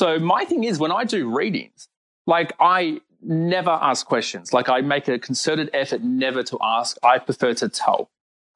[0.00, 1.86] So my thing is when I do readings,
[2.26, 4.50] like I never ask questions.
[4.50, 6.96] Like I make a concerted effort never to ask.
[7.02, 8.08] I prefer to tell.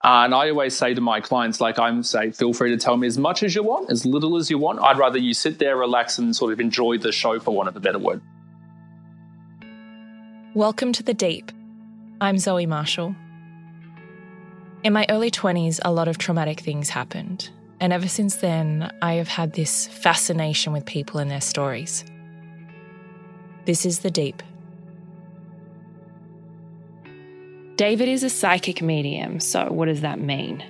[0.02, 3.06] And I always say to my clients, like I'm say, feel free to tell me
[3.06, 4.80] as much as you want, as little as you want.
[4.80, 7.76] I'd rather you sit there, relax, and sort of enjoy the show, for want of
[7.76, 8.22] a better word.
[10.54, 11.52] Welcome to the Deep.
[12.22, 13.14] I'm Zoe Marshall.
[14.82, 17.50] In my early 20s, a lot of traumatic things happened.
[17.80, 22.04] And ever since then, I have had this fascination with people and their stories.
[23.64, 24.42] This is The Deep.
[27.76, 30.62] David is a psychic medium, so what does that mean?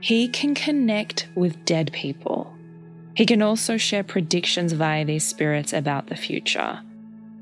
[0.00, 2.52] He can connect with dead people.
[3.14, 6.80] He can also share predictions via these spirits about the future.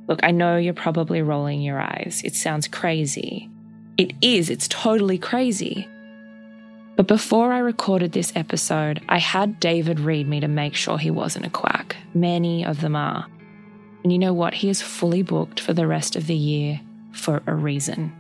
[0.09, 2.21] Look, I know you're probably rolling your eyes.
[2.25, 3.49] It sounds crazy.
[3.97, 5.89] It is, it's totally crazy.
[7.01, 11.11] But before I recorded this episode, I had David read me to make sure he
[11.11, 11.97] wasn't a quack.
[12.13, 13.27] Many of them are.
[14.03, 14.53] And you know what?
[14.53, 16.79] He is fully booked for the rest of the year
[17.13, 18.13] for a reason.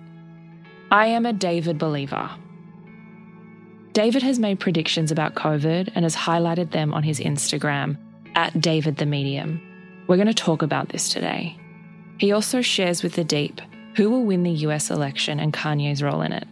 [0.90, 2.30] I am a David believer.
[3.92, 7.98] David has made predictions about COVID and has highlighted them on his Instagram
[8.34, 9.60] at David the Medium.
[10.06, 11.54] We're going to talk about this today.
[12.16, 13.60] He also shares with the Deep
[13.96, 16.48] who will win the US election and Kanye's role in it.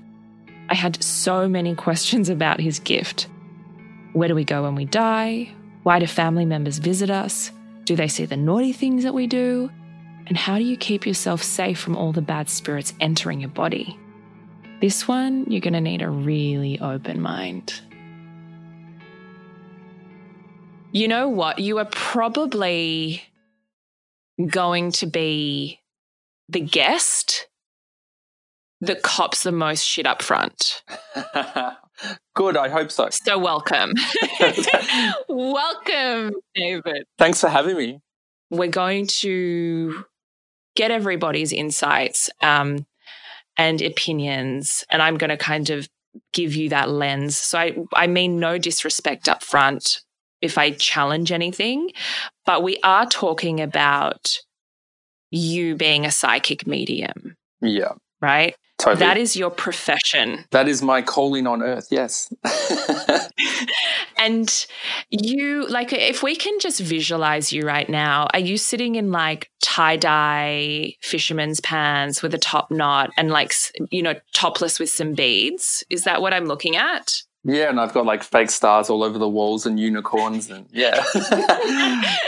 [0.70, 3.28] I had so many questions about his gift.
[4.12, 5.50] Where do we go when we die?
[5.82, 7.50] Why do family members visit us?
[7.84, 9.70] Do they see the naughty things that we do?
[10.26, 13.98] And how do you keep yourself safe from all the bad spirits entering your body?
[14.80, 17.80] This one, you're going to need a really open mind.
[20.92, 21.58] You know what?
[21.58, 23.22] You are probably
[24.46, 25.80] going to be
[26.48, 27.47] the guest
[28.80, 30.82] that cops the most shit up front.
[32.34, 33.08] Good, I hope so.
[33.10, 33.92] So welcome.
[35.28, 37.04] welcome, David.
[37.18, 38.00] Thanks for having me.
[38.50, 40.04] We're going to
[40.76, 42.86] get everybody's insights um,
[43.56, 45.88] and opinions, and I'm going to kind of
[46.32, 47.36] give you that lens.
[47.36, 50.00] So I, I mean no disrespect up front
[50.40, 51.90] if I challenge anything,
[52.46, 54.38] but we are talking about
[55.30, 57.36] you being a psychic medium.
[57.60, 57.92] Yeah.
[58.20, 58.54] Right?
[58.78, 59.04] Totally.
[59.04, 60.44] That is your profession.
[60.52, 62.32] That is my calling on earth, yes.
[64.18, 64.66] and
[65.10, 69.50] you, like, if we can just visualize you right now, are you sitting in like
[69.60, 73.52] tie dye fisherman's pants with a top knot and like,
[73.90, 75.82] you know, topless with some beads?
[75.90, 77.12] Is that what I'm looking at?
[77.42, 81.02] Yeah, and I've got like fake stars all over the walls and unicorns and yeah.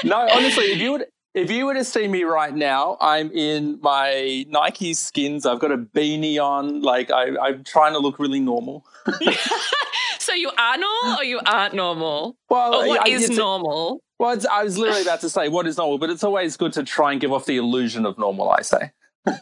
[0.05, 1.05] no, honestly, if you would
[1.35, 5.47] if you were to see me right now, I'm in my Nike skins.
[5.47, 6.83] I've got a beanie on.
[6.83, 8.85] Like I, I'm trying to look really normal.
[10.19, 12.37] so you are normal or you aren't normal?
[12.49, 14.03] Well, or what I, is normal?
[14.19, 16.83] Well, I was literally about to say what is normal, but it's always good to
[16.83, 18.51] try and give off the illusion of normal.
[18.51, 18.91] I say.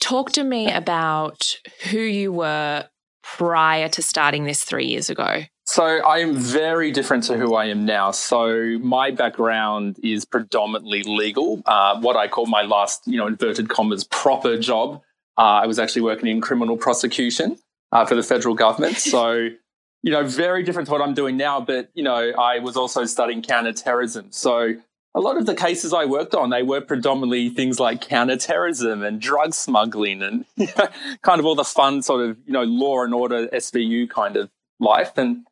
[0.00, 1.56] Talk to me about
[1.90, 2.88] who you were
[3.22, 5.42] prior to starting this three years ago.
[5.66, 8.12] So I am very different to who I am now.
[8.12, 11.60] So my background is predominantly legal.
[11.66, 15.02] Uh, what I call my last, you know, inverted commas, proper job.
[15.36, 17.58] Uh, I was actually working in criminal prosecution
[17.90, 18.96] uh, for the federal government.
[18.98, 19.32] So,
[20.02, 21.60] you know, very different to what I'm doing now.
[21.60, 24.28] But you know, I was also studying counterterrorism.
[24.30, 24.76] So
[25.16, 29.20] a lot of the cases I worked on, they were predominantly things like counterterrorism and
[29.20, 30.86] drug smuggling and you know,
[31.22, 34.48] kind of all the fun sort of, you know, law and order SVU kind of
[34.78, 35.18] life.
[35.18, 35.44] And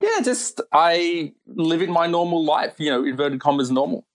[0.00, 4.06] yeah, just I live in my normal life, you know, inverted commas normal.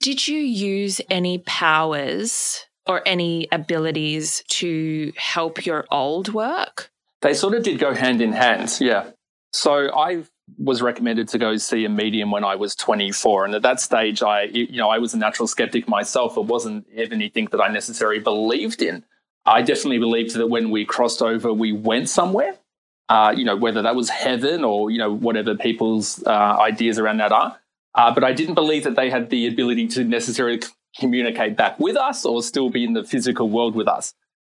[0.00, 6.90] Did you use any powers or any abilities to help your old work?
[7.20, 9.10] They sort of did go hand in hand, yeah.
[9.52, 13.46] So I've was recommended to go see a medium when I was 24.
[13.46, 16.36] And at that stage, I, you know, I was a natural skeptic myself.
[16.36, 19.04] It wasn't anything that I necessarily believed in.
[19.46, 22.56] I definitely believed that when we crossed over, we went somewhere.
[23.08, 27.18] Uh, you know, whether that was heaven or you know whatever people's uh, ideas around
[27.18, 27.58] that are.
[27.94, 30.60] Uh, but I didn't believe that they had the ability to necessarily
[30.98, 34.14] communicate back with us or still be in the physical world with us.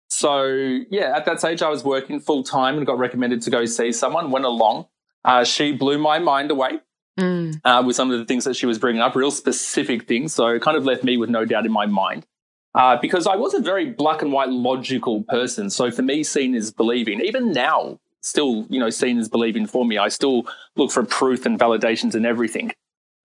[0.08, 3.64] So yeah, at that stage, I was working full time and got recommended to go
[3.64, 4.30] see someone.
[4.30, 4.86] Went along.
[5.24, 6.80] Uh, she blew my mind away.
[7.18, 7.60] Mm.
[7.64, 10.34] Uh, with some of the things that she was bringing up, real specific things.
[10.34, 12.26] So it kind of left me with no doubt in my mind.
[12.74, 15.70] Uh, because I was a very black and white logical person.
[15.70, 17.20] So for me, seeing is believing.
[17.20, 19.98] Even now, still, you know, seen as believing for me.
[19.98, 22.72] I still look for proof and validations and everything.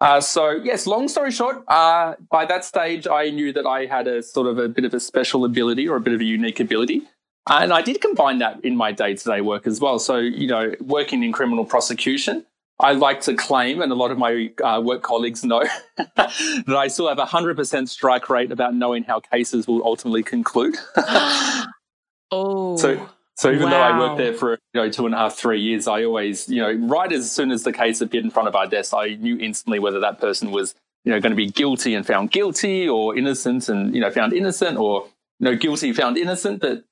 [0.02, 4.08] Uh, so yes, long story short, uh, by that stage, I knew that I had
[4.08, 6.60] a sort of a bit of a special ability or a bit of a unique
[6.60, 7.02] ability.
[7.50, 10.00] And I did combine that in my day to day work as well.
[10.00, 12.46] So, you know, working in criminal prosecution,
[12.80, 15.64] I like to claim, and a lot of my uh, work colleagues know,
[15.98, 20.78] that I still have a 100% strike rate about knowing how cases will ultimately conclude.
[22.32, 22.78] oh.
[22.78, 23.70] So, so even wow.
[23.70, 26.50] though I worked there for you know two and a half, three years, I always,
[26.50, 29.16] you know, right as soon as the case appeared in front of our desk, I
[29.16, 30.76] knew instantly whether that person was,
[31.06, 34.34] you know, going to be guilty and found guilty, or innocent and you know found
[34.34, 35.08] innocent, or
[35.40, 36.60] you know guilty found innocent.
[36.60, 36.84] But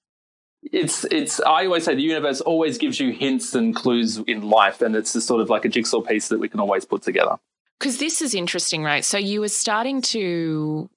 [0.63, 4.81] it's it's I always say the universe always gives you hints and clues in life,
[4.81, 7.35] and it's just sort of like a jigsaw piece that we can always put together.
[7.77, 9.03] Because this is interesting, right?
[9.03, 10.89] So you were starting to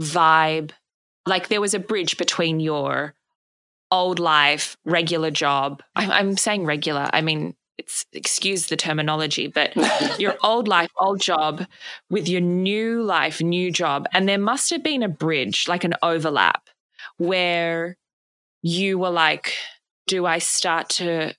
[0.00, 0.72] vibe,
[1.26, 3.14] like there was a bridge between your
[3.90, 5.82] old life, regular job.
[5.94, 7.08] I'm, I'm saying regular.
[7.12, 9.74] I mean, it's excuse the terminology, but
[10.18, 11.66] your old life, old job
[12.10, 14.06] with your new life, new job.
[14.12, 16.68] And there must have been a bridge, like an overlap,
[17.18, 17.96] where
[18.62, 19.52] you were like,
[20.06, 21.34] do I start to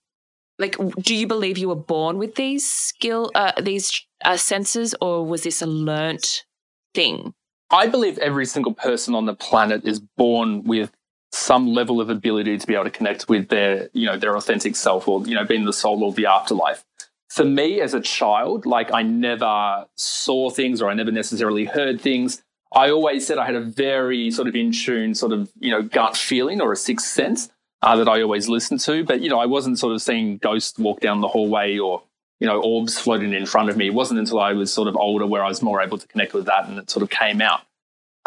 [0.59, 5.25] like do you believe you were born with these skill uh, these uh, senses or
[5.25, 6.45] was this a learnt
[6.93, 7.33] thing
[7.69, 10.91] i believe every single person on the planet is born with
[11.31, 14.75] some level of ability to be able to connect with their, you know, their authentic
[14.75, 16.83] self or, you know, being the soul or the afterlife.
[17.29, 21.99] For me as a child, like I never saw things or I never necessarily heard
[21.99, 22.41] things.
[22.73, 25.81] I always said I had a very sort of in tune, sort of, you know,
[25.81, 27.49] gut feeling or a sixth sense
[27.81, 29.03] uh, that I always listened to.
[29.03, 32.03] But, you know, I wasn't sort of seeing ghosts walk down the hallway or,
[32.39, 33.87] you know, orbs floating in front of me.
[33.87, 36.33] It wasn't until I was sort of older where I was more able to connect
[36.33, 37.61] with that and it sort of came out.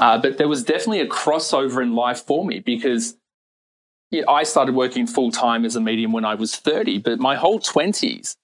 [0.00, 3.17] Uh, but there was definitely a crossover in life for me because
[4.11, 7.20] you know, I started working full time as a medium when I was 30, but
[7.20, 8.35] my whole 20s,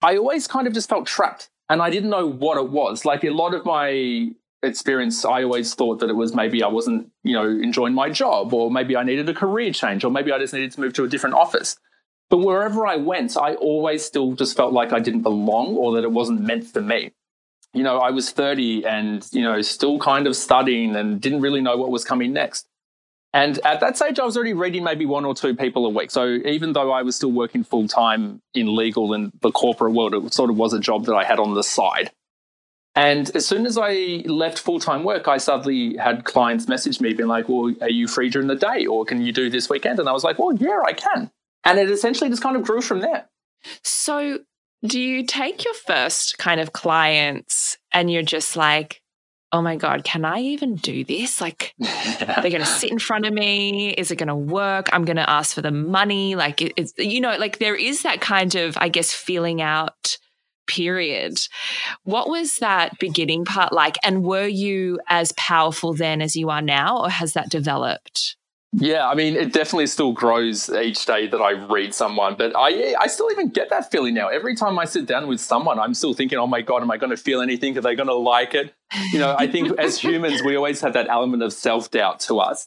[0.00, 3.04] I always kind of just felt trapped and I didn't know what it was.
[3.04, 4.30] Like a lot of my
[4.62, 8.54] experience, I always thought that it was maybe I wasn't, you know, enjoying my job
[8.54, 11.04] or maybe I needed a career change or maybe I just needed to move to
[11.04, 11.76] a different office.
[12.30, 16.04] But wherever I went, I always still just felt like I didn't belong or that
[16.04, 17.12] it wasn't meant for me
[17.72, 21.60] you know, I was 30 and, you know, still kind of studying and didn't really
[21.60, 22.66] know what was coming next.
[23.34, 26.10] And at that stage, I was already reading maybe one or two people a week.
[26.10, 30.14] So even though I was still working full time in legal and the corporate world,
[30.14, 32.10] it sort of was a job that I had on the side.
[32.94, 37.14] And as soon as I left full time work, I suddenly had clients message me
[37.14, 39.98] being like, Well, are you free during the day or can you do this weekend?
[39.98, 41.30] And I was like, Well, yeah, I can.
[41.64, 43.28] And it essentially just kind of grew from there.
[43.82, 44.40] So
[44.84, 49.00] do you take your first kind of clients and you're just like,
[49.52, 51.40] oh my God, can I even do this?
[51.40, 53.90] Like, they're going to sit in front of me.
[53.90, 54.88] Is it going to work?
[54.92, 56.34] I'm going to ask for the money.
[56.34, 60.16] Like, it's, you know, like there is that kind of, I guess, feeling out
[60.66, 61.38] period.
[62.04, 63.98] What was that beginning part like?
[64.02, 68.36] And were you as powerful then as you are now, or has that developed?
[68.74, 72.94] Yeah, I mean, it definitely still grows each day that I read someone, but I
[72.98, 74.28] I still even get that feeling now.
[74.28, 76.96] Every time I sit down with someone, I'm still thinking, "Oh my god, am I
[76.96, 77.76] going to feel anything?
[77.76, 78.72] Are they going to like it?"
[79.12, 82.40] You know, I think as humans, we always have that element of self doubt to
[82.40, 82.66] us.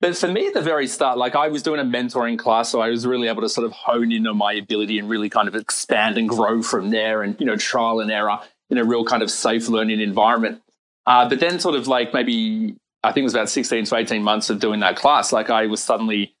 [0.00, 2.80] But for me, at the very start, like I was doing a mentoring class, so
[2.80, 5.46] I was really able to sort of hone in on my ability and really kind
[5.46, 8.38] of expand and grow from there, and you know, trial and error
[8.70, 10.62] in a real kind of safe learning environment.
[11.06, 14.22] Uh, but then, sort of like maybe I think it was about 16 to 18
[14.22, 16.34] months of doing that class, like I was suddenly,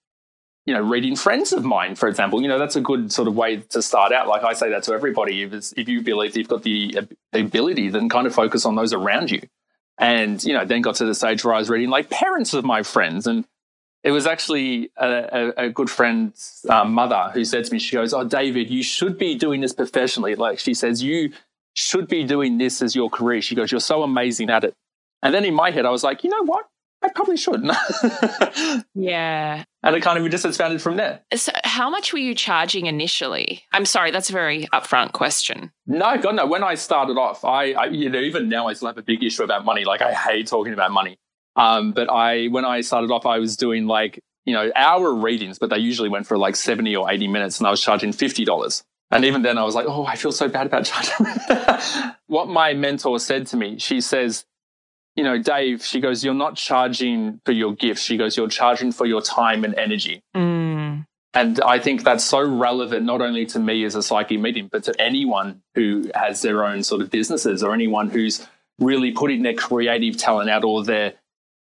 [0.64, 2.40] you know, reading friends of mine, for example.
[2.40, 4.28] You know, that's a good sort of way to start out.
[4.28, 5.42] Like I say that to everybody.
[5.42, 9.30] If, if you believe you've got the ability, then kind of focus on those around
[9.30, 9.42] you.
[9.98, 12.64] And, you know, then got to the stage where I was reading like parents of
[12.64, 13.26] my friends.
[13.26, 13.44] And
[14.02, 17.94] it was actually a, a, a good friend's um, mother who said to me, she
[17.94, 20.34] goes, Oh, David, you should be doing this professionally.
[20.34, 21.32] Like she says, you
[21.74, 23.42] should be doing this as your career.
[23.42, 24.74] She goes, You're so amazing at it.
[25.24, 26.66] And then in my head, I was like, you know what?
[27.02, 27.62] I probably should.
[28.94, 29.64] yeah.
[29.82, 31.20] And it kind of just expanded from there.
[31.34, 33.62] So, how much were you charging initially?
[33.72, 35.72] I'm sorry, that's a very upfront question.
[35.86, 36.46] No, God, no.
[36.46, 39.22] When I started off, I, I you know, even now I still have a big
[39.22, 39.84] issue about money.
[39.84, 41.18] Like, I hate talking about money.
[41.56, 45.58] Um, but I, when I started off, I was doing like, you know, hour readings,
[45.58, 48.82] but they usually went for like 70 or 80 minutes and I was charging $50.
[49.10, 52.14] And even then I was like, oh, I feel so bad about charging.
[52.26, 54.44] what my mentor said to me, she says,
[55.16, 58.02] you know, Dave, she goes, you're not charging for your gifts.
[58.02, 60.22] She goes, you're charging for your time and energy.
[60.34, 61.06] Mm.
[61.34, 64.84] And I think that's so relevant, not only to me as a psychic medium, but
[64.84, 68.46] to anyone who has their own sort of businesses or anyone who's
[68.78, 71.14] really putting their creative talent out or their,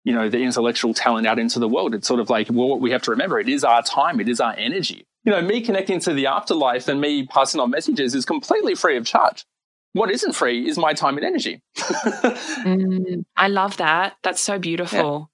[0.05, 1.95] you know, their intellectual talent out into the world.
[1.95, 4.29] It's sort of like, well, what we have to remember, it is our time, it
[4.29, 5.05] is our energy.
[5.25, 8.97] You know, me connecting to the afterlife and me passing on messages is completely free
[8.97, 9.45] of charge
[9.93, 11.63] what isn't free is my time and energy.
[11.77, 14.17] mm, I love that.
[14.23, 15.31] That's so beautiful.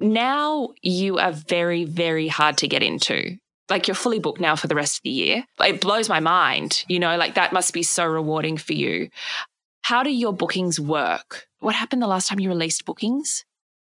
[0.00, 0.08] Yeah.
[0.08, 3.38] Now you are very, very hard to get into.
[3.70, 5.44] Like you're fully booked now for the rest of the year.
[5.60, 6.84] It blows my mind.
[6.88, 9.08] You know, like that must be so rewarding for you.
[9.82, 11.46] How do your bookings work?
[11.60, 13.44] What happened the last time you released bookings?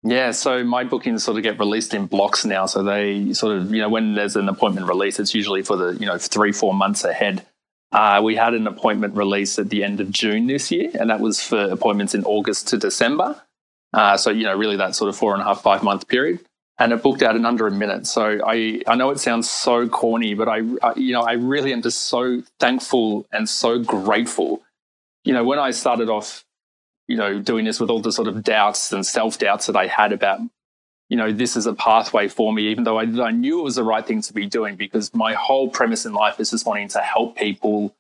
[0.05, 2.67] Yeah, so my bookings sort of get released in blocks now.
[2.67, 5.93] So they sort of, you know, when there's an appointment release, it's usually for the,
[5.93, 7.47] you know, three, four months ahead.
[7.93, 11.21] Uh, we had an appointment release at the end of June this year, and that
[11.21, 13.43] was for appointments in August to December.
[13.93, 16.41] Uh, so, you know, really that sort of four and a half, five month period.
[16.79, 18.07] And it booked out in under a minute.
[18.07, 21.73] So I, I know it sounds so corny, but I, I, you know, I really
[21.73, 24.63] am just so thankful and so grateful.
[25.23, 26.45] You know, when I started off,
[27.07, 29.87] you know, doing this with all the sort of doubts and self doubts that I
[29.87, 30.41] had about
[31.09, 33.75] you know, this is a pathway for me, even though I, I, knew it was
[33.75, 36.89] the right thing to be doing because my whole premise in life is just wanting
[36.89, 37.95] to help people.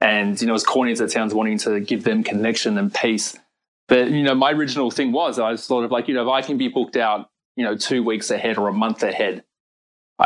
[0.00, 3.36] And, you know, as corny as it sounds, wanting to give them connection and peace.
[3.86, 6.28] But, you know, my original thing was I was sort of like, you know, if
[6.28, 9.44] I can be booked out, you know, two weeks ahead or a month ahead,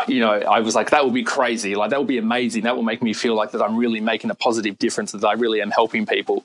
[0.06, 1.74] you know, I was like, that would be crazy.
[1.74, 2.64] Like, that would be amazing.
[2.64, 5.32] That will make me feel like that I'm really making a positive difference, that I
[5.32, 6.44] really am helping people.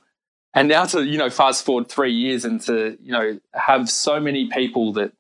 [0.54, 4.20] And now to, you know, fast forward three years and to, you know, have so
[4.20, 5.12] many people that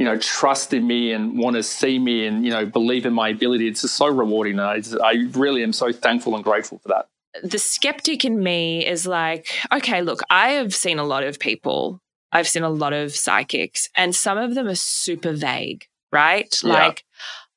[0.00, 3.12] you know, trust in me and want to see me and, you know, believe in
[3.12, 3.68] my ability.
[3.68, 4.58] It's just so rewarding.
[4.58, 7.08] And I, I really am so thankful and grateful for that.
[7.44, 12.00] The skeptic in me is like, okay, look, I have seen a lot of people,
[12.32, 16.58] I've seen a lot of psychics, and some of them are super vague, right?
[16.64, 16.72] Yeah.
[16.72, 17.04] Like,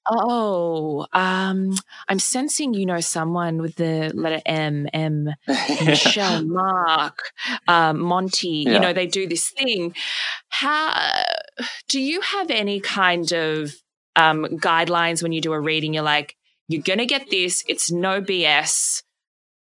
[0.09, 1.75] Oh, um,
[2.09, 7.31] I'm sensing you know someone with the letter M, M, Michelle, Mark,
[7.67, 8.63] um, Monty.
[8.65, 8.73] Yeah.
[8.73, 9.95] You know they do this thing.
[10.49, 11.23] How
[11.87, 13.73] do you have any kind of
[14.15, 15.93] um, guidelines when you do a reading?
[15.93, 16.35] You're like,
[16.67, 17.63] you're gonna get this.
[17.67, 19.03] It's no BS.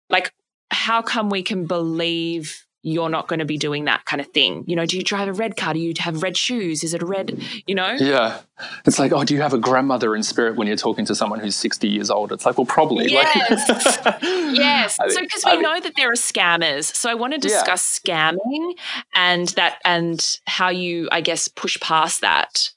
[0.09, 0.33] Like,
[0.71, 4.65] how come we can believe you're not going to be doing that kind of thing.
[4.67, 5.75] You know, do you drive a red car?
[5.75, 6.83] Do you have red shoes?
[6.83, 7.93] Is it a red, you know?
[7.93, 8.41] Yeah.
[8.85, 11.39] It's like, oh, do you have a grandmother in spirit when you're talking to someone
[11.39, 12.33] who's 60 years old?
[12.33, 13.11] It's like, well, probably.
[13.11, 13.69] Yes.
[14.23, 14.97] yes.
[14.97, 16.95] so, because we I mean, know that there are scammers.
[16.95, 18.33] So I want to discuss yeah.
[18.33, 18.73] scamming
[19.15, 22.71] and that, and how you, I guess, push past that.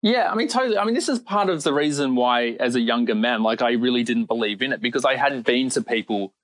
[0.00, 0.78] Yeah, I mean, totally.
[0.78, 3.72] I mean, this is part of the reason why, as a younger man, like I
[3.72, 6.34] really didn't believe in it because I hadn't been to people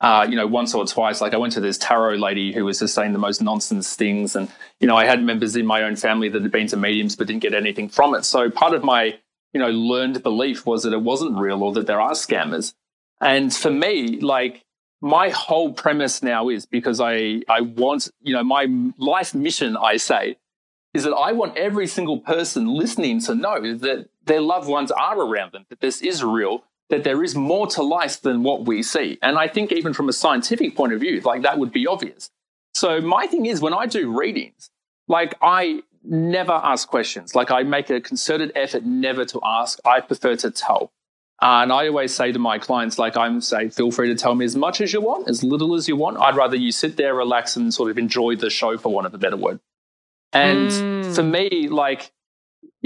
[0.00, 1.20] uh, you know, once or twice.
[1.20, 4.36] Like I went to this tarot lady who was just saying the most nonsense things.
[4.36, 4.50] And,
[4.80, 7.26] you know, I had members in my own family that had been to mediums but
[7.26, 8.24] didn't get anything from it.
[8.24, 9.18] So part of my,
[9.52, 12.74] you know, learned belief was that it wasn't real or that there are scammers.
[13.20, 14.64] And for me, like
[15.00, 18.66] my whole premise now is because I, I want, you know, my
[18.98, 20.36] life mission, I say,
[20.92, 25.18] is that I want every single person listening to know that their loved ones are
[25.18, 28.82] around them, that this is real, that there is more to life than what we
[28.82, 29.18] see.
[29.22, 32.30] And I think even from a scientific point of view, like that would be obvious.
[32.74, 34.70] So my thing is when I do readings,
[35.08, 37.34] like I never ask questions.
[37.34, 39.78] Like I make a concerted effort never to ask.
[39.84, 40.92] I prefer to tell.
[41.42, 44.34] Uh, and I always say to my clients, like I'm say, feel free to tell
[44.34, 46.16] me as much as you want, as little as you want.
[46.16, 49.12] I'd rather you sit there, relax, and sort of enjoy the show, for want of
[49.12, 49.60] a better word.
[50.32, 51.14] And mm.
[51.14, 52.10] for me, like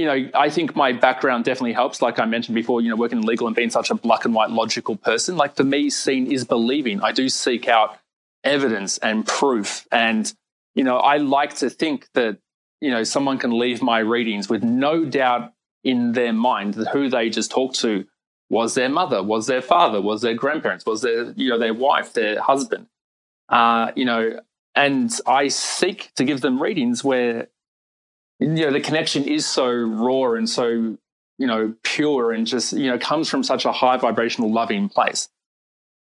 [0.00, 2.00] you know, I think my background definitely helps.
[2.00, 4.32] Like I mentioned before, you know, working in legal and being such a black and
[4.32, 5.36] white logical person.
[5.36, 7.02] Like for me, seeing is believing.
[7.02, 7.98] I do seek out
[8.42, 9.86] evidence and proof.
[9.92, 10.32] And,
[10.74, 12.38] you know, I like to think that,
[12.80, 15.52] you know, someone can leave my readings with no doubt
[15.84, 18.06] in their mind that who they just talked to
[18.48, 22.14] was their mother, was their father, was their grandparents, was their, you know, their wife,
[22.14, 22.86] their husband.
[23.50, 24.40] Uh, you know,
[24.74, 27.48] and I seek to give them readings where
[28.40, 30.96] you know the connection is so raw and so
[31.38, 35.28] you know pure and just you know comes from such a high vibrational loving place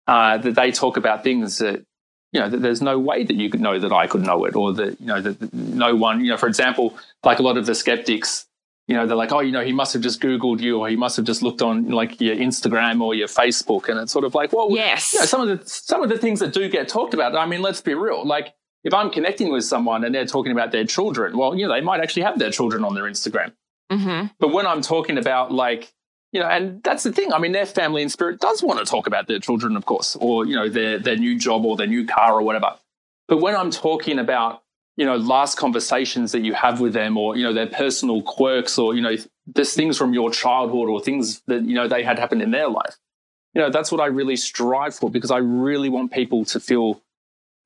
[0.07, 1.85] uh, that they talk about things that
[2.33, 4.54] you know, that there's no way that you could know that I could know it,
[4.54, 7.66] or that you know that no one, you know, for example, like a lot of
[7.66, 8.47] the skeptics,
[8.87, 10.97] you know, they're like, oh, you know, he must have just Googled you, or he
[10.97, 14.35] must have just looked on like your Instagram or your Facebook, and it's sort of
[14.35, 16.88] like, well, yes, you know, some of the some of the things that do get
[16.88, 17.35] talked about.
[17.35, 18.54] I mean, let's be real, like.
[18.85, 21.80] If I'm connecting with someone and they're talking about their children, well, you know, they
[21.80, 23.52] might actually have their children on their Instagram.
[23.90, 24.28] Mm-hmm.
[24.38, 25.92] But when I'm talking about like
[26.32, 27.32] you know, and that's the thing.
[27.32, 30.16] I mean, their family and spirit does want to talk about their children, of course,
[30.20, 32.75] or you know, their their new job or their new car or whatever.
[33.28, 34.62] But when I'm talking about
[34.97, 38.78] you know last conversations that you have with them, or you know their personal quirks,
[38.78, 39.16] or you know
[39.47, 42.68] there's things from your childhood or things that you know they had happen in their
[42.68, 42.99] life,
[43.54, 47.00] you know that's what I really strive for because I really want people to feel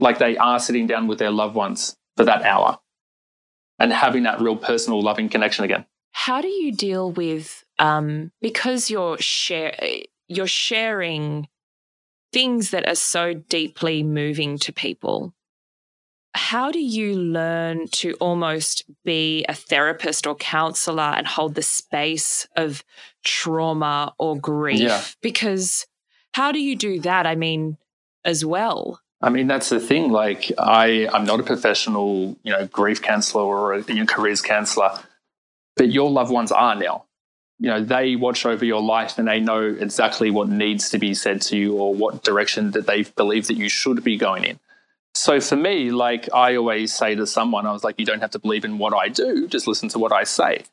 [0.03, 2.79] like they are sitting down with their loved ones for that hour
[3.79, 5.87] and having that real personal loving connection again.
[6.11, 9.75] How do you deal with um, because you're share
[10.29, 11.49] you're sharing
[12.33, 15.35] things that are so deeply moving to people?
[16.35, 22.47] How do you learn to almost be a therapist or counselor and hold the space
[22.57, 22.83] of
[23.23, 24.81] trauma or grief?
[24.81, 25.03] Yeah.
[25.21, 25.87] Because
[26.33, 27.27] how do you do that?
[27.27, 27.77] I mean,
[28.25, 29.01] as well.
[29.23, 30.11] I mean, that's the thing.
[30.11, 34.43] Like, I, I'm not a professional, you know, grief counselor or a you know, careers
[34.43, 34.99] counselor
[35.77, 37.05] but your loved ones are now.
[37.59, 41.15] You know, they watch over your life and they know exactly what needs to be
[41.15, 44.59] said to you or what direction that they believe that you should be going in.
[45.15, 48.33] So for me, like I always say to someone, I was like, you don't have
[48.33, 50.65] to believe in what I do, just listen to what I say.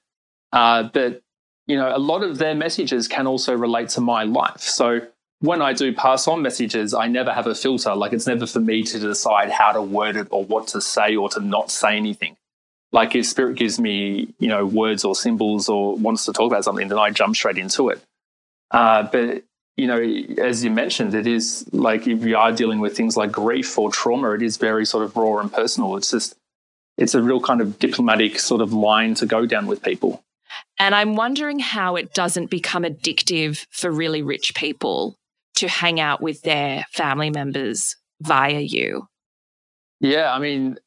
[0.51, 1.21] Uh, but,
[1.67, 4.61] you know, a lot of their messages can also relate to my life.
[4.61, 5.01] So
[5.41, 7.95] when I do pass on messages, I never have a filter.
[7.95, 11.15] Like it's never for me to decide how to word it or what to say
[11.15, 12.35] or to not say anything.
[12.91, 16.63] Like if spirit gives me you know words or symbols or wants to talk about
[16.63, 18.01] something then i jump straight into it.
[18.71, 19.43] Uh, but
[19.77, 20.01] you know
[20.43, 23.91] as you mentioned it is like if you are dealing with things like grief or
[23.91, 25.95] trauma it is very sort of raw and personal.
[25.95, 26.35] It's just
[26.97, 30.21] it's a real kind of diplomatic sort of line to go down with people.
[30.79, 35.18] And i'm wondering how it doesn't become addictive for really rich people
[35.59, 39.07] to hang out with their family members via you
[39.99, 40.77] yeah i mean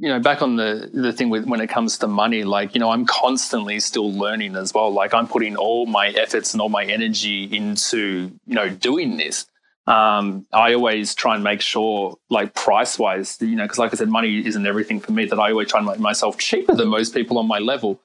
[0.00, 2.78] you know, back on the the thing with when it comes to money, like you
[2.78, 4.92] know, I'm constantly still learning as well.
[4.92, 9.46] Like I'm putting all my efforts and all my energy into you know doing this.
[9.88, 13.96] Um, I always try and make sure, like price wise, you know, because like I
[13.96, 15.24] said, money isn't everything for me.
[15.24, 18.00] That I always try and make myself cheaper than most people on my level.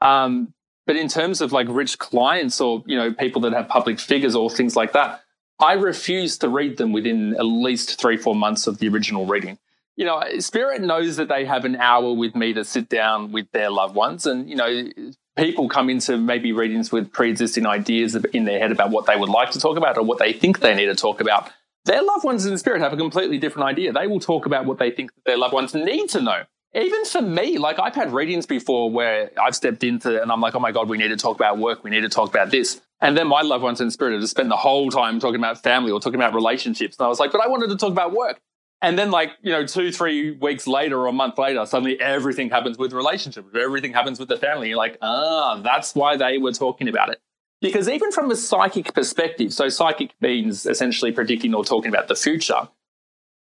[0.00, 0.52] Um,
[0.84, 4.34] but in terms of like rich clients or you know people that have public figures
[4.34, 5.22] or things like that,
[5.58, 9.58] I refuse to read them within at least three four months of the original reading
[9.96, 13.50] you know, Spirit knows that they have an hour with me to sit down with
[13.52, 14.26] their loved ones.
[14.26, 14.88] And, you know,
[15.36, 19.16] people come into maybe readings with pre existing ideas in their head about what they
[19.16, 21.50] would like to talk about or what they think they need to talk about.
[21.86, 23.92] Their loved ones in spirit have a completely different idea.
[23.92, 26.42] They will talk about what they think their loved ones need to know.
[26.74, 30.54] Even for me, like I've had readings before where I've stepped into and I'm like,
[30.54, 31.84] oh my God, we need to talk about work.
[31.84, 32.82] We need to talk about this.
[33.00, 35.62] And then my loved ones in spirit have just spent the whole time talking about
[35.62, 36.96] family or talking about relationships.
[36.98, 38.40] And I was like, but I wanted to talk about work.
[38.82, 42.50] And then, like, you know, two, three weeks later or a month later, suddenly everything
[42.50, 44.68] happens with relationships, everything happens with the family.
[44.68, 47.20] You're like, ah, that's why they were talking about it.
[47.62, 52.14] Because even from a psychic perspective, so psychic means essentially predicting or talking about the
[52.14, 52.68] future,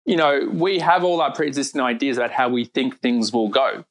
[0.05, 3.49] you know, we have all our pre existing ideas about how we think things will
[3.49, 3.83] go.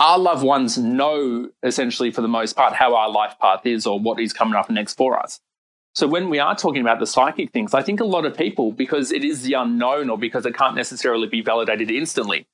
[0.00, 4.00] Our loved ones know essentially, for the most part, how our life path is or
[4.00, 5.40] what is coming up next for us.
[5.94, 8.72] So when we are talking about the psychic things, I think a lot of people,
[8.72, 12.46] because it is the unknown or because it can't necessarily be validated instantly,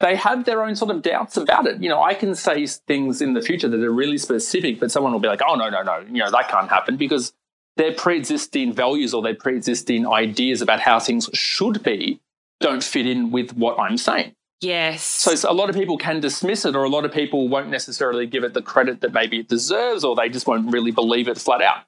[0.00, 1.80] they have their own sort of doubts about it.
[1.80, 5.12] You know, I can say things in the future that are really specific, but someone
[5.12, 7.32] will be like, oh, no, no, no, you know, that can't happen because
[7.76, 12.20] their pre existing values or their pre existing ideas about how things should be
[12.60, 14.34] don't fit in with what I'm saying.
[14.60, 15.04] Yes.
[15.04, 18.26] So a lot of people can dismiss it, or a lot of people won't necessarily
[18.26, 21.38] give it the credit that maybe it deserves, or they just won't really believe it
[21.38, 21.84] flat out.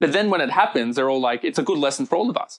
[0.00, 2.36] But then when it happens, they're all like, it's a good lesson for all of
[2.36, 2.58] us.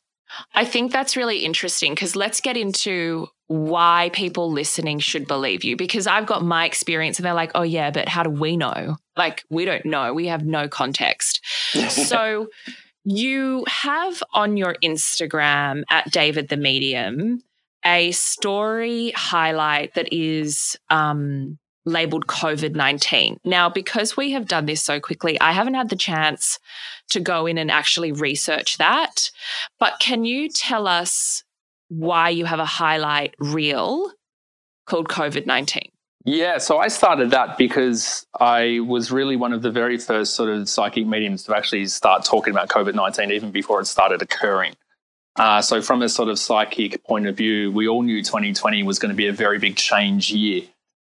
[0.53, 5.75] I think that's really interesting because let's get into why people listening should believe you.
[5.75, 8.97] Because I've got my experience and they're like, oh, yeah, but how do we know?
[9.15, 10.13] Like, we don't know.
[10.13, 11.41] We have no context.
[11.89, 12.47] so
[13.03, 17.43] you have on your Instagram at David the Medium
[17.85, 23.39] a story highlight that is um, labeled COVID 19.
[23.45, 26.59] Now, because we have done this so quickly, I haven't had the chance
[27.09, 29.29] to go in and actually research that.
[29.79, 31.43] But can you tell us
[31.89, 34.11] why you have a highlight reel
[34.87, 35.83] called COVID 19?
[36.27, 40.49] Yeah, so I started that because I was really one of the very first sort
[40.49, 44.73] of psychic mediums to actually start talking about COVID 19 even before it started occurring.
[45.35, 48.99] Uh, so, from a sort of psychic point of view, we all knew 2020 was
[48.99, 50.63] going to be a very big change year.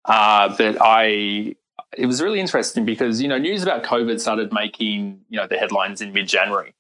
[0.06, 1.56] Uh, but I,
[1.96, 5.58] it was really interesting because you know news about COVID started making you know the
[5.58, 6.74] headlines in mid January,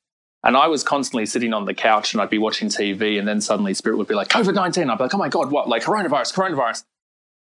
[0.43, 3.39] and I was constantly sitting on the couch and I'd be watching TV, and then
[3.39, 4.89] suddenly Spirit would be like COVID 19.
[4.89, 5.69] I'd be like, oh my god, what?
[5.69, 6.85] Like coronavirus, coronavirus.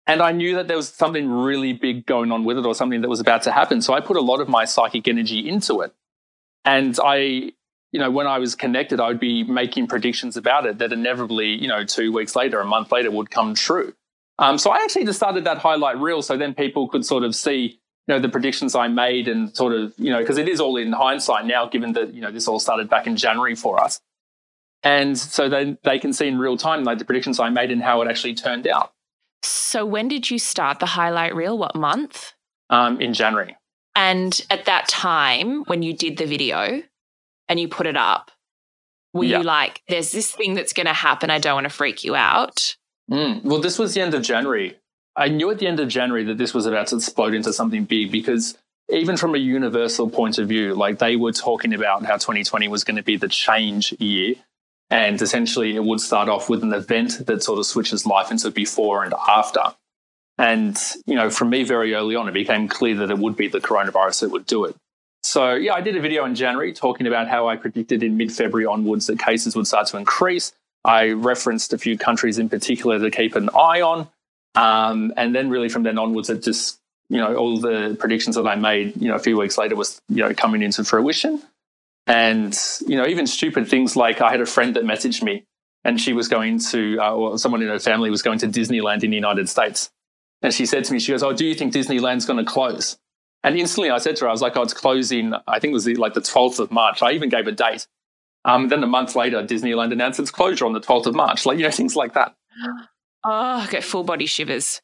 [0.08, 3.02] And I knew that there was something really big going on with it or something
[3.02, 3.82] that was about to happen.
[3.82, 5.94] So I put a lot of my psychic energy into it.
[6.64, 7.52] And I
[7.92, 11.50] you know, when I was connected, I would be making predictions about it that inevitably,
[11.50, 13.94] you know, two weeks later, a month later would come true.
[14.40, 17.34] Um, so I actually just started that highlight reel so then people could sort of
[17.36, 20.60] see, you know, the predictions I made and sort of, you know, because it is
[20.60, 23.82] all in hindsight now, given that, you know, this all started back in January for
[23.82, 24.00] us.
[24.84, 27.82] And so they, they can see in real time, like the predictions I made and
[27.82, 28.94] how it actually turned out.
[29.44, 31.58] So when did you start the highlight reel?
[31.58, 32.34] What month?
[32.70, 33.58] Um, in January.
[33.96, 36.84] And at that time, when you did the video,
[37.50, 38.32] and you put it up,
[39.14, 39.40] were yeah.
[39.40, 41.30] you like, there's this thing that's going to happen.
[41.30, 42.76] I don't want to freak you out?
[43.12, 43.44] Mm.
[43.44, 44.78] Well, this was the end of January.
[45.16, 47.86] I knew at the end of January that this was about to explode into something
[47.86, 48.58] big because
[48.90, 52.84] even from a universal point of view, like they were talking about how 2020 was
[52.84, 54.36] going to be the change year.
[54.90, 58.52] And essentially, it would start off with an event that sort of switches life into
[58.52, 59.62] before and after.
[60.38, 63.48] And, you know, from me very early on, it became clear that it would be
[63.50, 64.76] the coronavirus that would do it.
[65.24, 68.32] So, yeah, I did a video in January talking about how I predicted in mid
[68.32, 70.54] February onwards that cases would start to increase.
[70.86, 74.08] I referenced a few countries in particular to keep an eye on.
[74.56, 78.48] Um, and then, really, from then onwards, it just, you know, all the predictions that
[78.48, 81.42] I made, you know, a few weeks later was, you know, coming into fruition.
[82.08, 85.44] And, you know, even stupid things like I had a friend that messaged me
[85.84, 89.04] and she was going to, uh, or someone in her family was going to Disneyland
[89.04, 89.92] in the United States.
[90.42, 92.98] And she said to me, she goes, Oh, do you think Disneyland's going to close?
[93.44, 95.74] And instantly I said to her, I was like, oh, it's closing, I think it
[95.74, 97.02] was the, like the 12th of March.
[97.02, 97.88] I even gave a date.
[98.46, 101.46] Um, then a month later, Disneyland announced its closure on the 12th of March.
[101.46, 102.36] Like, you know, things like that.
[103.26, 104.82] Oh, I get full body shivers.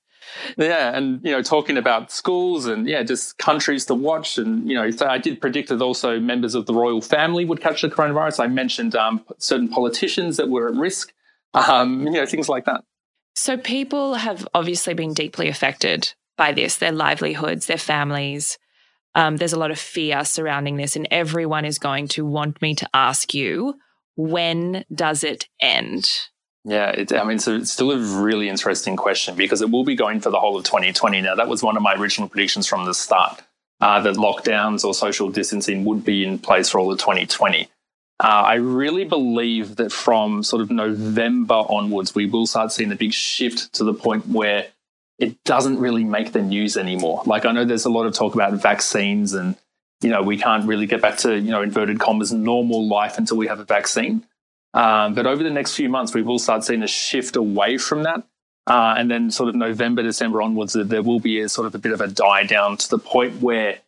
[0.58, 4.76] Yeah, and you know, talking about schools and yeah, just countries to watch, and you
[4.76, 7.90] know, so I did predict that also members of the royal family would catch the
[7.90, 8.44] coronavirus.
[8.44, 11.14] I mentioned um, certain politicians that were at risk,
[11.54, 12.84] um, you know, things like that.
[13.36, 18.58] So people have obviously been deeply affected by this, their livelihoods, their families.
[19.16, 22.76] Um, there's a lot of fear surrounding this, and everyone is going to want me
[22.76, 23.76] to ask you,
[24.16, 26.10] when does it end?
[26.66, 29.96] Yeah, it, I mean, so it's still a really interesting question because it will be
[29.96, 31.22] going for the whole of 2020.
[31.22, 33.42] Now, that was one of my original predictions from the start
[33.82, 37.68] uh, that lockdowns or social distancing would be in place for all of 2020.
[38.24, 42.96] Uh, I really believe that from sort of November onwards, we will start seeing a
[42.96, 44.68] big shift to the point where
[45.20, 47.24] it doesn't really make the news anymore.
[47.26, 49.56] Like I know there's a lot of talk about vaccines and
[50.02, 53.38] you know we can't really get back to you know inverted commas normal life until
[53.38, 54.26] we have a vaccine.
[54.74, 58.04] Um, but over the next few months, we will start seeing a shift away from
[58.04, 58.24] that.
[58.66, 61.78] Uh, and then sort of November, December onwards, there will be a sort of a
[61.78, 63.80] bit of a die down to the point where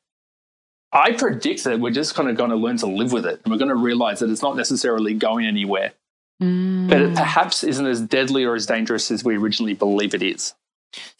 [0.92, 3.42] I predict that we're just kind of going to learn to live with it.
[3.44, 5.94] And we're going to realize that it's not necessarily going anywhere.
[6.42, 6.90] Mm.
[6.90, 10.54] But it perhaps isn't as deadly or as dangerous as we originally believe it is.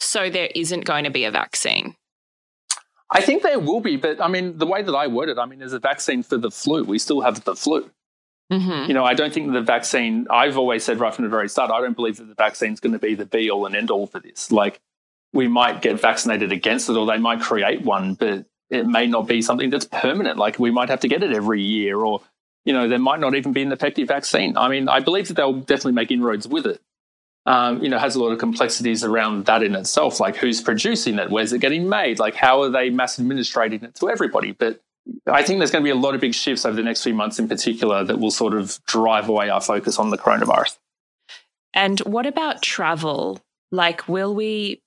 [0.00, 1.96] So there isn't going to be a vaccine.
[3.10, 5.46] I think there will be, but I mean, the way that I word it, I
[5.46, 6.84] mean, there's a vaccine for the flu.
[6.84, 7.90] We still have the flu.
[8.52, 8.88] Mm-hmm.
[8.88, 11.70] You know, I don't think the vaccine, I've always said right from the very start,
[11.70, 13.90] I don't believe that the vaccine is going to be the be all and end
[13.90, 14.50] all for this.
[14.50, 14.80] Like,
[15.32, 19.28] we might get vaccinated against it or they might create one, but it may not
[19.28, 20.38] be something that's permanent.
[20.38, 22.22] Like, we might have to get it every year or,
[22.64, 24.56] you know, there might not even be an effective vaccine.
[24.56, 26.80] I mean, I believe that they'll definitely make inroads with it
[27.46, 31.18] um, you know, has a lot of complexities around that in itself, like who's producing
[31.18, 34.52] it, where's it getting made, like how are they mass administrating it to everybody.
[34.52, 34.80] But
[35.26, 37.14] I think there's going to be a lot of big shifts over the next few
[37.14, 40.76] months in particular that will sort of drive away our focus on the coronavirus.
[41.72, 43.40] And what about travel?
[43.70, 44.82] Like, will we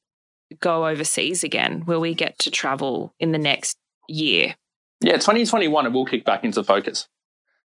[0.60, 1.86] go overseas again?
[1.86, 3.78] Will we get to travel in the next
[4.10, 4.56] year?
[5.02, 7.08] Yeah, 2021, it will kick back into focus.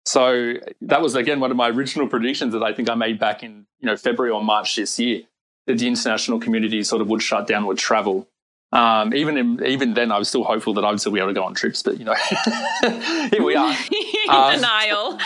[0.04, 3.42] So that was again one of my original predictions that I think I made back
[3.42, 5.22] in you know February or March this year
[5.66, 8.28] that the international community sort of would shut down would travel.
[8.72, 11.28] Um, even in, even then, I was still hopeful that I would still be able
[11.28, 12.14] to go on trips, but you know,
[13.30, 13.74] here we are.
[14.28, 15.18] Um, denial.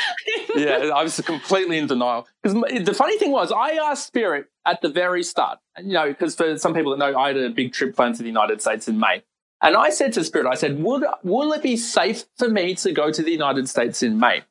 [0.56, 2.26] yeah, I was completely in denial.
[2.42, 6.34] Because the funny thing was, I asked Spirit at the very start, you know, because
[6.34, 8.88] for some people that know, I had a big trip planned to the United States
[8.88, 9.22] in May.
[9.62, 12.92] And I said to Spirit, I said, would, will it be safe for me to
[12.92, 14.44] go to the United States in May?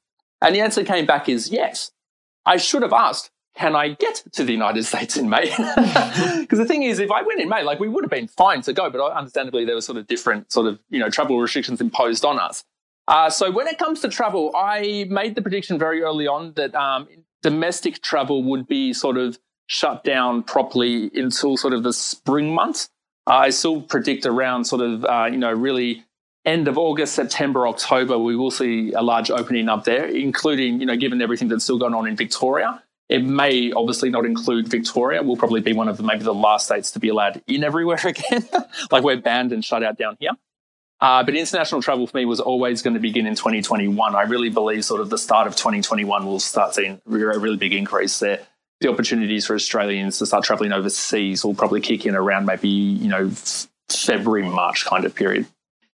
[0.45, 1.91] And the answer came back is yes.
[2.45, 5.49] I should have asked, can I get to the United States in May?
[6.41, 8.61] Because the thing is, if I went in May, like we would have been fine
[8.61, 11.81] to go, but understandably there were sort of different sort of, you know, travel restrictions
[11.81, 12.63] imposed on us.
[13.07, 16.75] Uh, so when it comes to travel, I made the prediction very early on that
[16.75, 17.07] um,
[17.41, 22.89] domestic travel would be sort of shut down properly until sort of the spring months.
[23.25, 26.04] I still predict around sort of, uh, you know, really
[26.45, 30.85] end of August, September, October, we will see a large opening up there, including, you
[30.85, 32.81] know, given everything that's still going on in Victoria.
[33.07, 35.21] It may obviously not include Victoria.
[35.21, 37.99] We'll probably be one of the, maybe the last states to be allowed in everywhere
[38.03, 38.47] again.
[38.91, 40.31] like we're banned and shut out down here.
[41.01, 44.15] Uh, but international travel for me was always going to begin in 2021.
[44.15, 47.73] I really believe sort of the start of 2021 will start seeing a really big
[47.73, 48.41] increase there.
[48.81, 53.07] The opportunities for Australians to start traveling overseas will probably kick in around maybe, you
[53.07, 53.29] know,
[53.89, 55.45] February, March kind of period.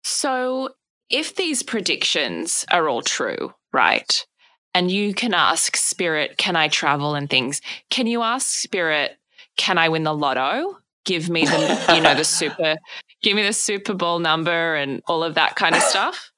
[0.02, 0.70] So
[1.08, 4.26] if these predictions are all true, right?
[4.74, 7.60] And you can ask Spirit, can I travel and things?
[7.90, 9.18] Can you ask Spirit,
[9.56, 10.78] can I win the lotto?
[11.04, 12.76] Give me the, you know, the super,
[13.22, 16.30] give me the Super Bowl number and all of that kind of stuff?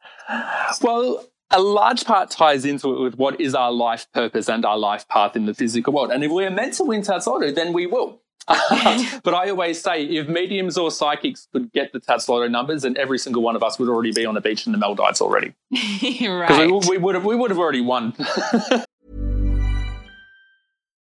[0.81, 4.79] Well, a large part ties into it with what is our life purpose and our
[4.79, 6.11] life path in the physical world.
[6.11, 8.22] And if we're meant to win TattsLotto, then we will.
[9.23, 13.19] but I always say if mediums or psychics could get the TattsLotto numbers, then every
[13.19, 15.55] single one of us would already be on the beach in the Maldives already.
[15.71, 16.71] right.
[16.71, 18.15] We, we, would have, we would have already won.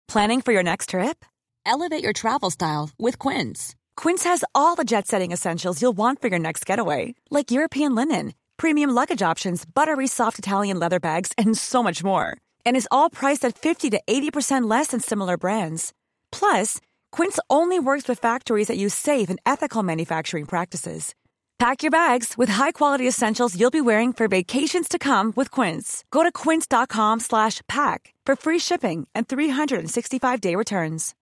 [0.08, 1.24] Planning for your next trip?
[1.64, 3.76] Elevate your travel style with Quince.
[3.96, 7.94] Quince has all the jet setting essentials you'll want for your next getaway, like European
[7.94, 12.36] linen, premium luggage options, buttery soft Italian leather bags, and so much more.
[12.66, 15.92] And is all priced at 50 to 80% less than similar brands.
[16.32, 16.80] Plus,
[17.12, 21.14] Quince only works with factories that use safe and ethical manufacturing practices.
[21.58, 26.04] Pack your bags with high-quality essentials you'll be wearing for vacations to come with Quince.
[26.10, 31.14] Go to quince.com/pack for free shipping and 365-day returns.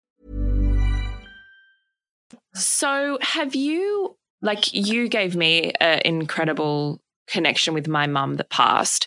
[2.54, 9.06] So, have you like you gave me an incredible connection with my mum that passed.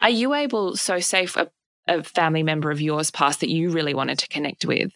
[0.00, 1.50] Are you able so safe a,
[1.88, 4.92] a family member of yours passed that you really wanted to connect with?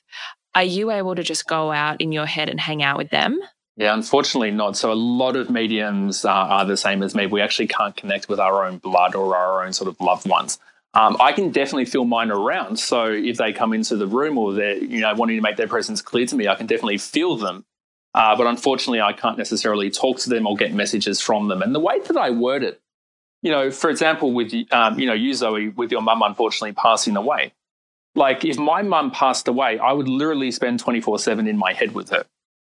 [0.57, 3.39] Are you able to just go out in your head and hang out with them?
[3.77, 4.75] Yeah, unfortunately not.
[4.77, 7.27] So a lot of mediums uh, are the same as me.
[7.27, 10.59] We actually can't connect with our own blood or our own sort of loved ones.
[10.95, 12.79] Um, I can definitely feel mine around.
[12.79, 15.69] So if they come into the room or they're you know wanting to make their
[15.69, 17.67] presence clear to me, I can definitely feel them.
[18.15, 21.61] Uh, but unfortunately, I can't necessarily talk to them or get messages from them.
[21.61, 22.81] And the way that I word it,
[23.43, 27.15] you know, for example, with um, you know you Zoe, with your mum unfortunately passing
[27.15, 27.53] away,
[28.17, 31.95] like if my mum passed away, I would literally spend 24 7 in my head
[31.95, 32.25] with her.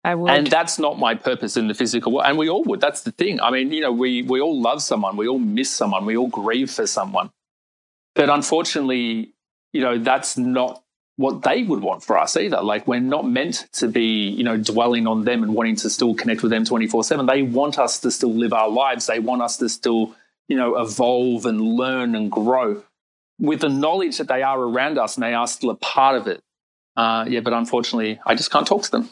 [0.05, 0.31] I would.
[0.31, 2.27] And that's not my purpose in the physical world.
[2.27, 2.81] And we all would.
[2.81, 3.41] That's the thing.
[3.41, 6.29] I mean, you know, we, we all love someone, we all miss someone, we all
[6.29, 7.31] grieve for someone.
[8.15, 9.33] But unfortunately,
[9.73, 10.83] you know, that's not
[11.17, 12.63] what they would want for us either.
[12.63, 16.15] Like we're not meant to be, you know, dwelling on them and wanting to still
[16.15, 17.27] connect with them 24 7.
[17.27, 19.07] They want us to still live our lives.
[19.07, 20.15] They want us to still,
[20.49, 22.83] you know, evolve and learn and grow
[23.41, 26.27] with the knowledge that they are around us and they are still a part of
[26.27, 26.43] it.
[26.97, 29.11] Uh, yeah, but unfortunately, I just can't talk to them.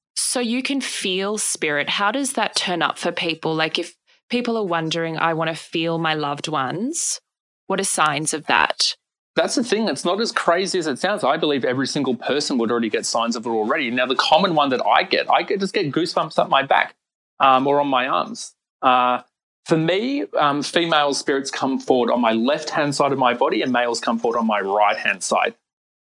[0.16, 1.88] so you can feel spirit.
[1.88, 3.54] How does that turn up for people?
[3.54, 3.94] Like if
[4.30, 7.20] people are wondering, I want to feel my loved ones,
[7.66, 8.96] what are signs of that?
[9.36, 9.88] That's the thing.
[9.88, 11.22] It's not as crazy as it sounds.
[11.22, 13.90] I believe every single person would already get signs of it already.
[13.90, 16.94] Now, the common one that I get, I just get goosebumps up my back
[17.38, 18.54] um, or on my arms.
[18.82, 19.22] Uh,
[19.64, 23.62] for me, um, female spirits come forward on my left hand side of my body
[23.62, 25.54] and males come forward on my right hand side.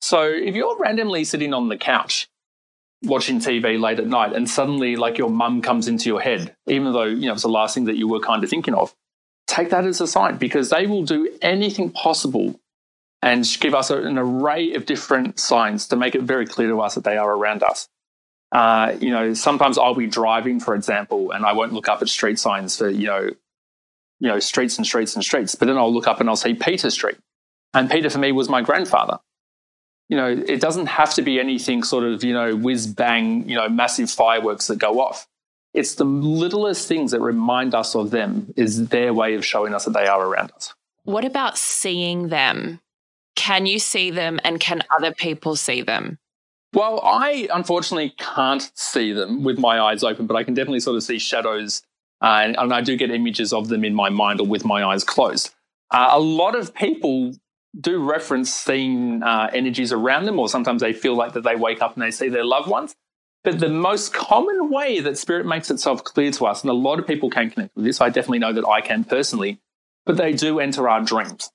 [0.02, 2.28] So if you're randomly sitting on the couch
[3.04, 6.94] watching TV late at night and suddenly like your mum comes into your head, even
[6.94, 8.94] though you know it's the last thing that you were kind of thinking of,
[9.48, 12.60] take that as a sign because they will do anything possible
[13.22, 16.96] and give us an array of different signs to make it very clear to us
[16.96, 17.90] that they are around us.
[18.52, 22.10] Uh, you know, sometimes I'll be driving, for example, and I won't look up at
[22.10, 23.32] street signs for, you know,
[24.20, 25.56] you know, streets and streets and streets.
[25.56, 27.18] But then I'll look up and I'll see Peter Street.
[27.74, 29.20] And Peter for me was my grandfather.
[30.08, 33.56] You know, it doesn't have to be anything sort of, you know, whiz bang, you
[33.56, 35.28] know, massive fireworks that go off.
[35.74, 39.86] It's the littlest things that remind us of them is their way of showing us
[39.86, 40.74] that they are around us.
[41.04, 42.80] What about seeing them?
[43.36, 46.18] Can you see them and can other people see them?
[46.74, 50.98] Well, I unfortunately can't see them with my eyes open, but I can definitely sort
[50.98, 51.82] of see shadows
[52.22, 55.04] and, and, I do get images of them in my mind or with my eyes
[55.04, 55.54] closed.
[55.92, 57.34] Uh, a lot of people
[57.80, 61.82] do reference seeing uh, energies around them, or sometimes they feel like that they wake
[61.82, 62.96] up and they see their loved ones.
[63.44, 67.00] But the most common way that spirit makes itself clear to us, and a lot
[67.00, 69.60] of people can connect with this, I definitely know that I can personally,
[70.06, 71.52] but they do enter our dreams.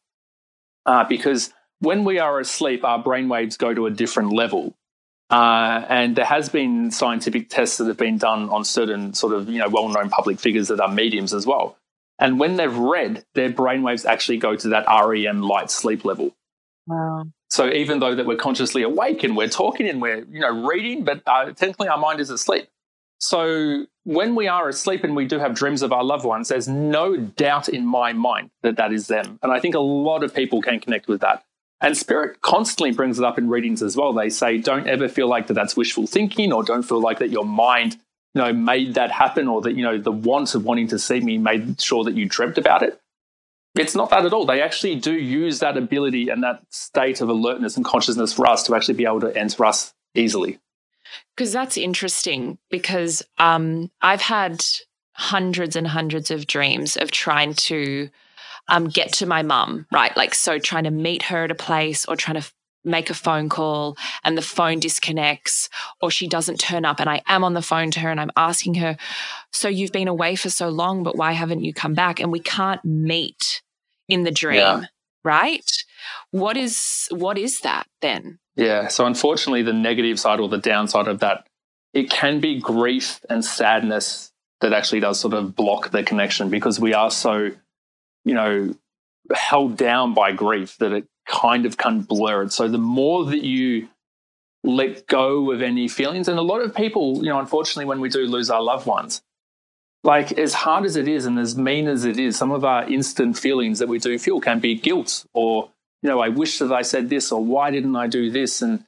[0.87, 4.77] Uh, because when we are asleep, our brainwaves go to a different level.
[5.31, 9.49] Uh, and there has been scientific tests that have been done on certain sort of
[9.49, 11.77] you know well-known public figures that are mediums as well.
[12.19, 16.37] And when they've read, their brainwaves actually go to that REM light sleep level.
[16.87, 17.25] Wow.
[17.49, 21.05] So even though that we're consciously awake and we're talking and we're you know reading,
[21.05, 22.69] but uh, technically our mind is asleep.
[23.19, 26.69] So when we are asleep and we do have dreams of our loved ones, there's
[26.69, 29.39] no doubt in my mind that that is them.
[29.43, 31.45] And I think a lot of people can connect with that.
[31.81, 34.13] And spirit constantly brings it up in readings as well.
[34.13, 37.31] They say, don't ever feel like that that's wishful thinking or don't feel like that
[37.31, 37.95] your mind,
[38.35, 41.21] you know, made that happen or that, you know, the want of wanting to see
[41.21, 43.01] me made sure that you dreamt about it.
[43.77, 44.45] It's not that at all.
[44.45, 48.65] They actually do use that ability and that state of alertness and consciousness for us
[48.65, 50.59] to actually be able to enter us easily.
[51.35, 54.65] Because that's interesting because um, I've had
[55.13, 58.11] hundreds and hundreds of dreams of trying to
[58.71, 60.17] um, get to my mum, right?
[60.17, 62.51] Like, so trying to meet her at a place or trying to
[62.85, 65.69] make a phone call and the phone disconnects
[66.01, 68.31] or she doesn't turn up and I am on the phone to her and I'm
[68.37, 68.97] asking her,
[69.53, 72.21] So you've been away for so long, but why haven't you come back?
[72.21, 73.63] And we can't meet
[74.09, 74.83] in the dream, yeah.
[75.25, 75.71] right?
[76.31, 78.39] What is what is that then?
[78.57, 78.89] Yeah.
[78.89, 81.47] So unfortunately the negative side or the downside of that,
[81.93, 86.79] it can be grief and sadness that actually does sort of block the connection because
[86.79, 87.51] we are so
[88.31, 88.73] you know,
[89.35, 92.53] held down by grief that it kind of can blur it.
[92.53, 93.89] So the more that you
[94.63, 98.09] let go of any feelings, and a lot of people, you know, unfortunately, when we
[98.09, 99.21] do lose our loved ones,
[100.05, 102.89] like as hard as it is and as mean as it is, some of our
[102.89, 105.71] instant feelings that we do feel can be guilt or,
[106.03, 108.63] you know, I wish that I said this or why didn't I do this?
[108.63, 108.85] And,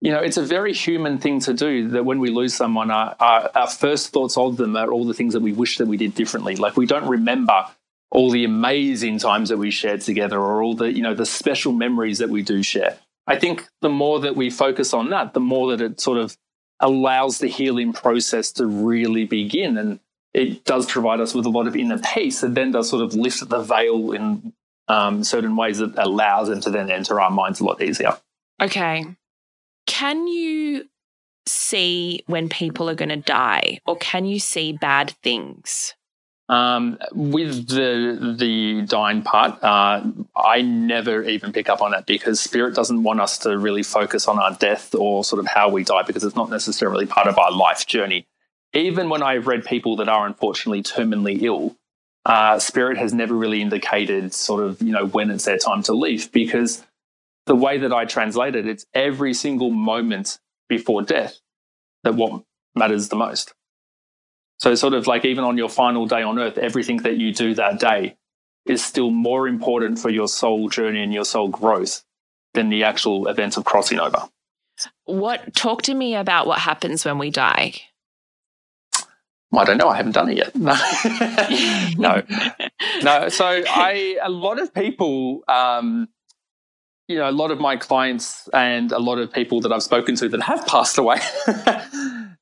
[0.00, 3.14] you know, it's a very human thing to do that when we lose someone, our,
[3.20, 5.96] our, our first thoughts of them are all the things that we wish that we
[5.96, 6.56] did differently.
[6.56, 7.66] Like we don't remember
[8.10, 11.72] all the amazing times that we shared together or all the you know the special
[11.72, 12.98] memories that we do share.
[13.26, 16.36] I think the more that we focus on that the more that it sort of
[16.80, 19.76] allows the healing process to really begin.
[19.76, 20.00] And
[20.34, 23.14] it does provide us with a lot of inner peace and then does sort of
[23.14, 24.52] lift the veil in
[24.88, 28.16] um, certain ways that allows them to then enter our minds a lot easier.
[28.60, 29.06] Okay.
[29.86, 30.88] Can you
[31.46, 35.94] see when people are going to die or can you see bad things
[36.50, 40.02] um, with the the dying part, uh,
[40.34, 44.26] I never even pick up on it because spirit doesn't want us to really focus
[44.26, 47.38] on our death or sort of how we die because it's not necessarily part of
[47.38, 48.26] our life journey.
[48.74, 51.76] Even when I've read people that are unfortunately terminally ill,
[52.26, 55.92] uh, spirit has never really indicated sort of you know when it's their time to
[55.92, 56.84] leave because
[57.46, 61.38] the way that I translate it, it's every single moment before death
[62.02, 62.42] that what
[62.74, 63.54] matters the most.
[64.60, 67.54] So, sort of like even on your final day on earth, everything that you do
[67.54, 68.16] that day
[68.66, 72.04] is still more important for your soul journey and your soul growth
[72.52, 74.28] than the actual event of crossing over.
[75.04, 77.74] What talk to me about what happens when we die?
[79.52, 79.88] I don't know.
[79.88, 80.54] I haven't done it yet.
[80.54, 80.74] No,
[81.96, 82.22] no,
[83.02, 83.28] no.
[83.30, 86.08] So I, a lot of people, um,
[87.10, 90.14] you know, a lot of my clients and a lot of people that I've spoken
[90.16, 91.18] to that have passed away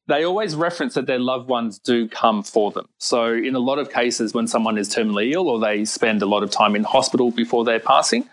[0.08, 2.88] they always reference that their loved ones do come for them.
[2.98, 6.26] So, in a lot of cases, when someone is terminally ill or they spend a
[6.26, 8.28] lot of time in hospital before they're passing,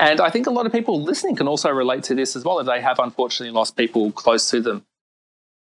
[0.00, 2.58] and I think a lot of people listening can also relate to this as well
[2.58, 4.84] if they have unfortunately lost people close to them.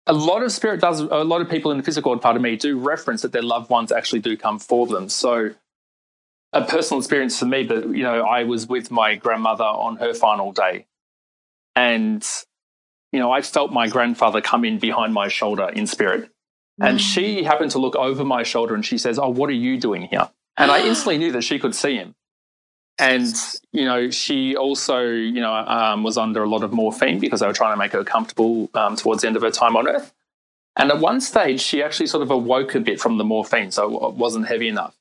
[0.07, 2.41] A lot of spirit does, a lot of people in the physical world part of
[2.43, 5.09] me do reference that their loved ones actually do come for them.
[5.09, 5.55] So,
[6.55, 10.13] a personal experience for me, but you know, I was with my grandmother on her
[10.13, 10.87] final day,
[11.75, 12.25] and
[13.11, 16.29] you know, I felt my grandfather come in behind my shoulder in spirit.
[16.81, 16.89] Mm.
[16.89, 19.79] And she happened to look over my shoulder and she says, Oh, what are you
[19.79, 20.29] doing here?
[20.57, 22.15] And I instantly knew that she could see him.
[22.97, 23.33] And,
[23.71, 27.47] you know, she also, you know, um, was under a lot of morphine because they
[27.47, 30.13] were trying to make her comfortable um, towards the end of her time on earth.
[30.77, 34.09] And at one stage, she actually sort of awoke a bit from the morphine, so
[34.09, 34.95] it wasn't heavy enough.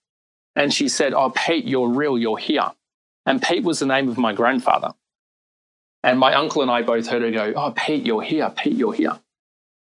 [0.56, 2.70] And she said, Oh, Pete, you're real, you're here.
[3.26, 4.92] And Pete was the name of my grandfather.
[6.02, 8.50] And my uncle and I both heard her go, Oh, Pete, you're here.
[8.50, 9.18] Pete, you're here.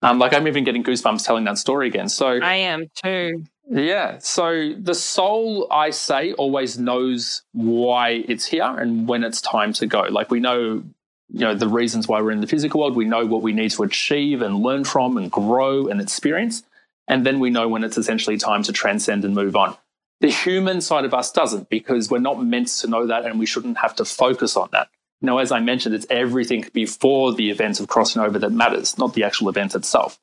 [0.02, 2.08] Um, like I'm even getting goosebumps telling that story again.
[2.08, 3.44] So I am too.
[3.70, 4.18] Yeah.
[4.18, 9.86] So the soul, I say, always knows why it's here and when it's time to
[9.86, 10.02] go.
[10.02, 10.84] Like we know,
[11.30, 12.94] you know, the reasons why we're in the physical world.
[12.94, 16.64] We know what we need to achieve and learn from and grow and experience.
[17.08, 19.76] And then we know when it's essentially time to transcend and move on.
[20.20, 23.46] The human side of us doesn't because we're not meant to know that and we
[23.46, 24.88] shouldn't have to focus on that.
[25.20, 29.14] Now, as I mentioned, it's everything before the event of crossing over that matters, not
[29.14, 30.18] the actual event itself.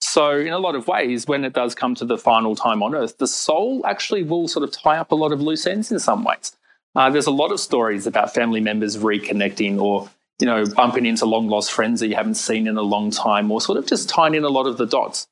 [0.00, 2.94] So, in a lot of ways, when it does come to the final time on
[2.94, 5.98] earth, the soul actually will sort of tie up a lot of loose ends in
[5.98, 6.54] some ways.
[6.94, 11.24] Uh, there's a lot of stories about family members reconnecting or, you know, bumping into
[11.24, 14.08] long lost friends that you haven't seen in a long time or sort of just
[14.08, 15.26] tying in a lot of the dots.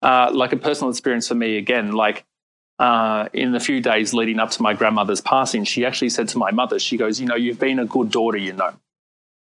[0.00, 2.24] Uh, like a personal experience for me, again, like
[2.82, 6.36] uh, in the few days leading up to my grandmother's passing, she actually said to
[6.36, 8.72] my mother, she goes, You know, you've been a good daughter, you know.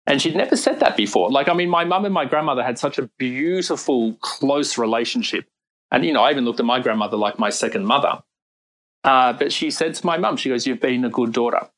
[0.07, 1.31] And she'd never said that before.
[1.31, 5.45] Like, I mean, my mum and my grandmother had such a beautiful, close relationship.
[5.91, 8.23] And, you know, I even looked at my grandmother like my second mother.
[9.05, 11.69] Uh, but she said to my mum, she goes, You've been a good daughter.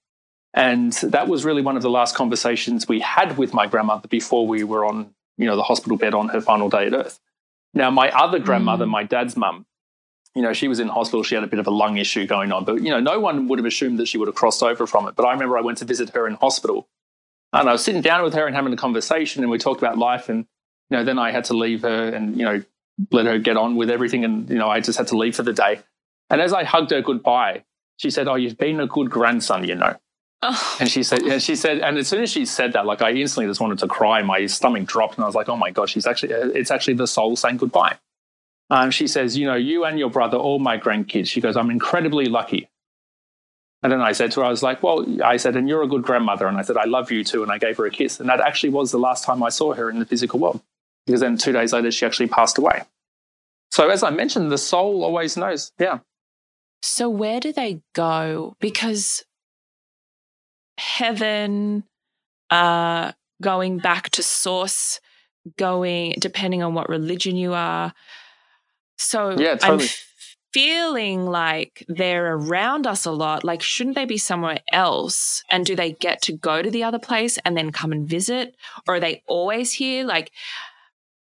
[0.55, 4.47] And that was really one of the last conversations we had with my grandmother before
[4.47, 7.19] we were on, you know, the hospital bed on her final day at Earth.
[7.75, 8.91] Now, my other grandmother, mm.
[8.91, 9.67] my dad's mum,
[10.39, 11.25] you know, she was in hospital.
[11.25, 13.49] She had a bit of a lung issue going on, but, you know, no one
[13.49, 15.17] would have assumed that she would have crossed over from it.
[15.17, 16.89] But I remember I went to visit her in hospital
[17.53, 19.99] and I was sitting down with her and having a conversation and we talked about
[19.99, 20.29] life.
[20.29, 20.47] And,
[20.91, 22.63] you know, then I had to leave her and, you know,
[23.11, 24.25] let her get on with everything.
[24.25, 25.81] And, you know, I just had to leave for the day.
[26.31, 27.65] And as I hugged her goodbye,
[27.97, 29.97] she said, Oh, you've been a good grandson, you know.
[30.41, 30.77] Oh.
[30.79, 33.11] And she said, and she said, and as soon as she said that, like I
[33.11, 34.23] instantly just wanted to cry.
[34.23, 36.95] My stomach dropped, and I was like, "Oh my god, she's actually, uh, it's actually
[36.95, 37.97] the soul saying goodbye."
[38.71, 41.71] Um, she says, "You know, you and your brother, all my grandkids." She goes, "I'm
[41.71, 42.69] incredibly lucky."
[43.83, 45.89] And then I said to her, I was like, "Well," I said, "and you're a
[45.89, 48.21] good grandmother," and I said, "I love you too," and I gave her a kiss,
[48.21, 50.61] and that actually was the last time I saw her in the physical world,
[51.07, 52.83] because then two days later she actually passed away.
[53.71, 55.73] So as I mentioned, the soul always knows.
[55.79, 56.01] Yeah.
[56.83, 58.57] So where do they go?
[58.61, 59.25] Because
[60.79, 61.85] heaven,
[62.51, 63.13] uh,
[63.43, 65.01] going back to source,
[65.57, 67.93] going depending on what religion you are.
[68.99, 69.85] So yeah, totally.
[69.85, 69.91] I'm
[70.53, 73.45] feeling like they're around us a lot.
[73.45, 75.43] Like, shouldn't they be somewhere else?
[75.51, 78.55] And do they get to go to the other place and then come and visit?
[78.87, 80.05] Or are they always here?
[80.05, 80.31] Like,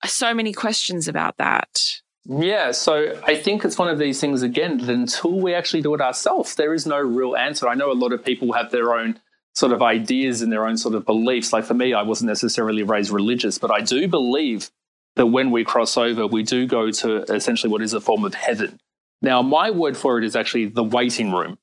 [0.05, 1.81] so many questions about that.
[2.25, 5.93] Yeah, so I think it's one of these things again that until we actually do
[5.93, 7.69] it ourselves, there is no real answer.
[7.69, 9.19] I know a lot of people have their own
[9.53, 11.53] sort of ideas and their own sort of beliefs.
[11.53, 14.69] Like for me, I wasn't necessarily raised religious, but I do believe
[15.17, 18.33] that when we cross over, we do go to essentially what is a form of
[18.33, 18.79] heaven.
[19.21, 21.57] Now, my word for it is actually the waiting room,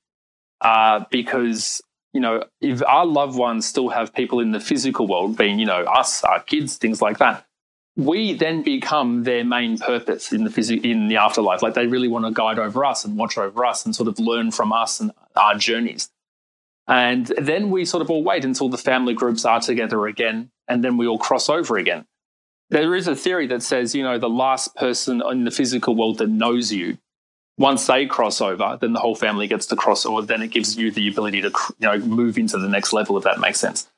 [0.60, 1.80] uh, because
[2.12, 5.66] you know if our loved ones still have people in the physical world, being you
[5.66, 7.46] know us, our kids, things like that
[7.96, 11.62] we then become their main purpose in the phys- in the afterlife.
[11.62, 14.18] Like they really want to guide over us and watch over us and sort of
[14.18, 16.10] learn from us and our journeys.
[16.86, 20.84] And then we sort of all wait until the family groups are together again, and
[20.84, 22.04] then we all cross over again.
[22.74, 26.18] There is a theory that says, you know, the last person in the physical world
[26.18, 26.98] that knows you,
[27.56, 30.22] once they cross over, then the whole family gets to cross over.
[30.22, 33.22] Then it gives you the ability to, you know, move into the next level, if
[33.22, 33.88] that makes sense.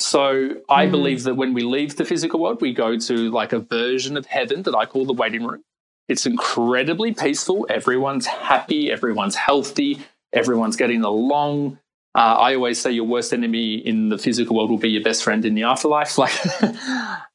[0.00, 0.90] So I mm.
[0.90, 4.26] believe that when we leave the physical world, we go to like a version of
[4.26, 5.62] heaven that I call the waiting room.
[6.08, 7.68] It's incredibly peaceful.
[7.70, 8.90] Everyone's happy.
[8.90, 10.00] Everyone's healthy.
[10.32, 11.78] Everyone's getting along.
[12.14, 15.24] Uh, I always say your worst enemy in the physical world will be your best
[15.24, 16.16] friend in the afterlife.
[16.18, 16.32] Like,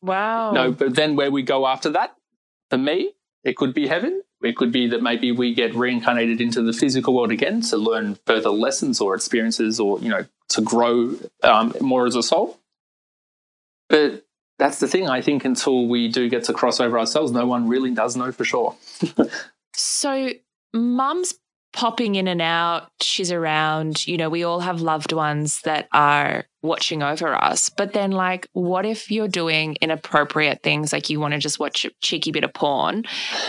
[0.02, 0.52] wow.
[0.52, 2.16] No, but then where we go after that,
[2.70, 3.12] for me,
[3.44, 4.22] it could be heaven.
[4.42, 8.18] It could be that maybe we get reincarnated into the physical world again to learn
[8.26, 12.58] further lessons or experiences, or you know, to grow um, more as a soul.
[13.90, 14.26] But
[14.58, 15.10] that's the thing.
[15.10, 18.32] I think until we do get to cross over ourselves, no one really does know
[18.32, 18.78] for sure.
[19.74, 20.30] so,
[20.74, 21.34] mum's
[21.74, 22.92] popping in and out.
[23.02, 24.08] She's around.
[24.08, 27.70] You know, we all have loved ones that are watching over us.
[27.70, 30.92] But then, like, what if you're doing inappropriate things?
[30.92, 33.06] Like, you want to just watch a cheeky bit of porn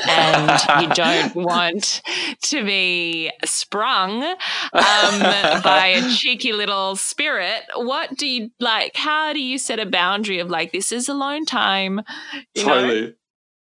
[0.09, 2.03] and you don't want
[2.43, 5.21] to be sprung um,
[5.62, 7.62] by a cheeky little spirit.
[7.75, 8.97] What do you like?
[8.97, 12.03] How do you set a boundary of like, this is alone time?
[12.55, 13.01] You totally.
[13.01, 13.12] Know?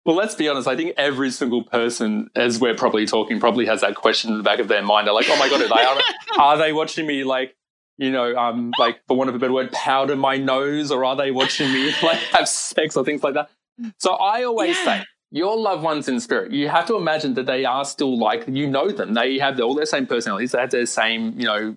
[0.05, 0.66] Well, let's be honest.
[0.66, 4.42] I think every single person, as we're probably talking, probably has that question in the
[4.42, 5.07] back of their mind.
[5.07, 6.03] They're like, "Oh my god, are they,
[6.38, 7.57] are they watching me like,
[7.98, 11.14] you know, um, like for want of a better word, powder my nose, or are
[11.14, 13.50] they watching me like have sex or things like that?"
[13.98, 14.84] So I always yeah.
[14.84, 18.44] say, your loved ones in spirit, you have to imagine that they are still like
[18.48, 19.14] you know them.
[19.14, 20.50] They have all their same personalities.
[20.50, 21.76] They have their same, you know,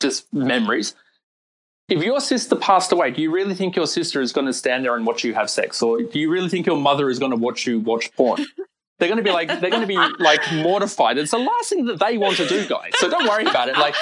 [0.00, 0.94] just memories
[1.88, 4.84] if your sister passed away, do you really think your sister is going to stand
[4.84, 5.82] there and watch you have sex?
[5.82, 8.44] Or do you really think your mother is going to watch you watch porn?
[8.98, 11.18] They're going to be like, they're going to be like mortified.
[11.18, 12.90] It's the last thing that they want to do, guys.
[12.96, 13.78] So don't worry about it.
[13.78, 13.94] Like,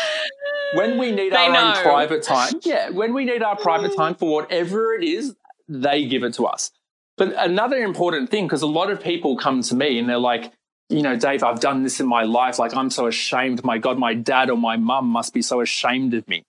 [0.73, 1.75] when we need they our know.
[1.77, 5.37] own private time, yeah, when we need our private time for whatever it is,
[5.69, 6.71] they give it to us.
[7.19, 10.51] But another important thing, because a lot of people come to me and they're like,
[10.89, 12.59] you know, Dave, I've done this in my life.
[12.59, 13.65] Like, I'm so ashamed.
[13.65, 16.45] My God, my dad or my mum must be so ashamed of me.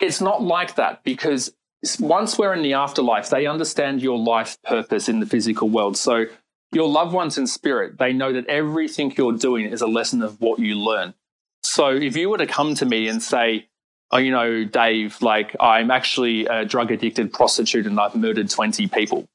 [0.00, 1.54] It's not like that because
[2.00, 5.96] once we're in the afterlife, they understand your life purpose in the physical world.
[5.96, 6.26] So
[6.72, 10.40] your loved ones in spirit, they know that everything you're doing is a lesson of
[10.40, 11.14] what you learn.
[11.62, 13.68] So if you were to come to me and say,
[14.10, 18.88] oh, you know, Dave, like I'm actually a drug addicted prostitute and I've murdered 20
[18.88, 19.26] people.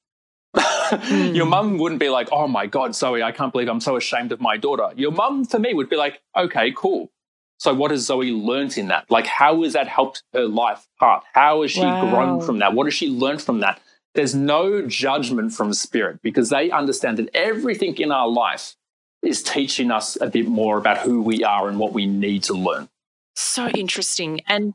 [0.56, 1.36] mm.
[1.36, 4.32] Your mum wouldn't be like, oh my God, Zoe, I can't believe I'm so ashamed
[4.32, 4.90] of my daughter.
[4.96, 7.12] Your mum, for me, would be like, okay, cool.
[7.60, 9.12] So what has Zoe learnt in that?
[9.12, 11.24] Like, how has that helped her life path?
[11.34, 12.10] How has she wow.
[12.10, 12.74] grown from that?
[12.74, 13.82] What has she learned from that?
[14.16, 18.76] There's no judgment from spirit because they understand that everything in our life
[19.22, 22.54] is teaching us a bit more about who we are and what we need to
[22.54, 22.88] learn.
[23.36, 24.40] So interesting.
[24.48, 24.74] And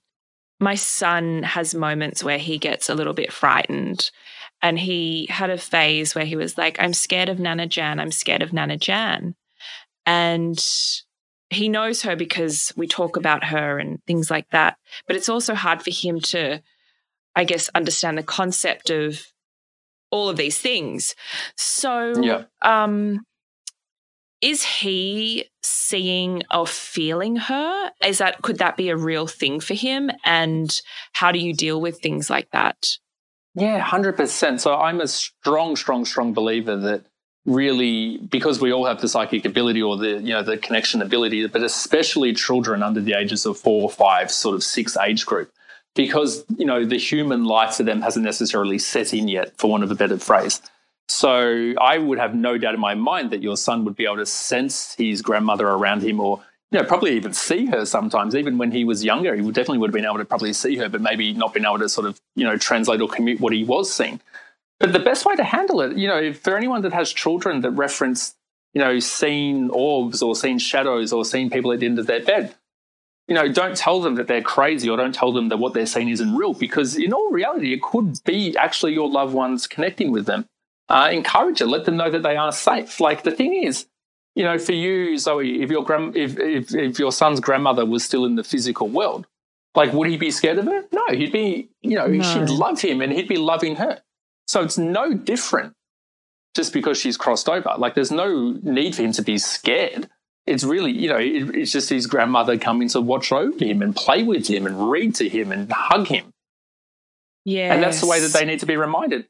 [0.61, 4.11] my son has moments where he gets a little bit frightened.
[4.61, 7.99] And he had a phase where he was like, I'm scared of Nana Jan.
[7.99, 9.35] I'm scared of Nana Jan.
[10.07, 10.62] And
[11.55, 14.76] he knows her because we talk about her and things like that.
[15.07, 16.62] But it's also hard for him to,
[17.34, 19.26] I guess, understand the concept of
[20.11, 21.14] all of these things.
[21.57, 22.44] So, yeah.
[22.62, 23.24] um,
[24.40, 27.90] is he seeing or feeling her?
[28.05, 30.11] Is that could that be a real thing for him?
[30.24, 30.70] And
[31.12, 32.76] how do you deal with things like that?
[33.55, 34.61] Yeah, hundred percent.
[34.61, 37.07] So I'm a strong, strong, strong believer that
[37.47, 41.47] really because we all have the psychic ability or the you know the connection ability
[41.47, 45.53] but especially children under the ages of four five sort of six age group
[45.95, 49.84] because you know the human life for them hasn't necessarily set in yet for want
[49.84, 50.61] of a better phrase.
[51.09, 54.16] So i would have no doubt in my mind that your son would be able
[54.16, 56.40] to sense his grandmother around him or
[56.70, 58.34] you know probably even see her sometimes.
[58.34, 60.88] Even when he was younger he definitely would have been able to probably see her
[60.88, 63.64] but maybe not been able to sort of you know translate or commute what he
[63.64, 64.18] was seeing
[64.85, 67.70] but the best way to handle it, you know, for anyone that has children that
[67.70, 68.35] reference,
[68.74, 72.22] you know, seeing orbs or seeing shadows or seeing people at the end of their
[72.22, 72.55] bed,
[73.26, 75.87] you know, don't tell them that they're crazy or don't tell them that what they're
[75.87, 80.12] seeing isn't real because in all reality, it could be actually your loved ones connecting
[80.12, 80.45] with them.
[80.91, 81.66] Uh, encourage it.
[81.66, 83.01] Let them know that they are safe.
[83.01, 83.87] Like the thing is,
[84.35, 88.05] you know, for you, Zoe, if your grand, if, if if your son's grandmother was
[88.05, 89.26] still in the physical world,
[89.74, 90.85] like would he be scared of her?
[90.93, 92.22] No, he'd be, you know, no.
[92.22, 94.03] she'd love him and he'd be loving her.
[94.47, 95.74] So it's no different
[96.55, 97.74] just because she's crossed over.
[97.78, 100.09] Like there's no need for him to be scared.
[100.47, 103.97] It's really, you know, it, it's just his grandmother coming to watch over him and
[103.97, 106.32] play with him and read to him and hug him.
[107.45, 107.72] Yeah.
[107.72, 109.26] And that's the way that they need to be reminded.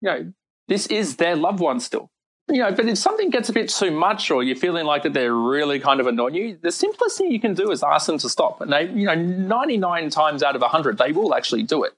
[0.00, 0.32] You know,
[0.68, 2.10] this is their loved one still.
[2.48, 5.14] You know, but if something gets a bit too much or you're feeling like that
[5.14, 8.18] they're really kind of annoying you, the simplest thing you can do is ask them
[8.18, 8.60] to stop.
[8.60, 11.94] And they, you know, 99 times out of 100, they will actually do it.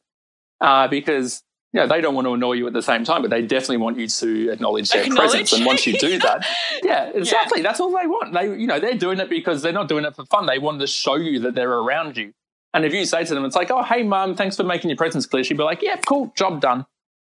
[0.61, 1.43] Uh, because
[1.77, 3.77] you know, they don't want to annoy you at the same time, but they definitely
[3.77, 5.31] want you to acknowledge their acknowledge.
[5.31, 5.53] presence.
[5.53, 6.47] And once you do that,
[6.83, 7.61] yeah, exactly.
[7.61, 7.69] Yeah.
[7.69, 8.33] That's all they want.
[8.33, 10.47] They, you know, they're doing it because they're not doing it for fun.
[10.47, 12.33] They want to show you that they're around you.
[12.73, 14.97] And if you say to them, it's like, oh, hey, mum, thanks for making your
[14.97, 15.45] presence clear.
[15.45, 16.87] She'd be like, yeah, cool, job done.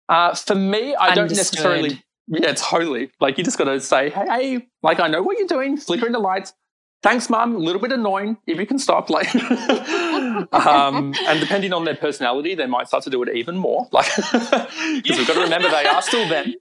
[0.08, 1.16] Uh, for me, I Understood.
[1.16, 3.10] don't necessarily, yeah, totally.
[3.20, 6.12] Like, you just got to say, hey, hey, like, I know what you're doing, flickering
[6.12, 6.54] the lights
[7.02, 7.54] thanks, mum.
[7.54, 8.38] A little bit annoying.
[8.46, 9.34] If you can stop, like,
[10.52, 13.88] um, and depending on their personality, they might start to do it even more.
[13.92, 16.54] Like, because we've got to remember they are still them.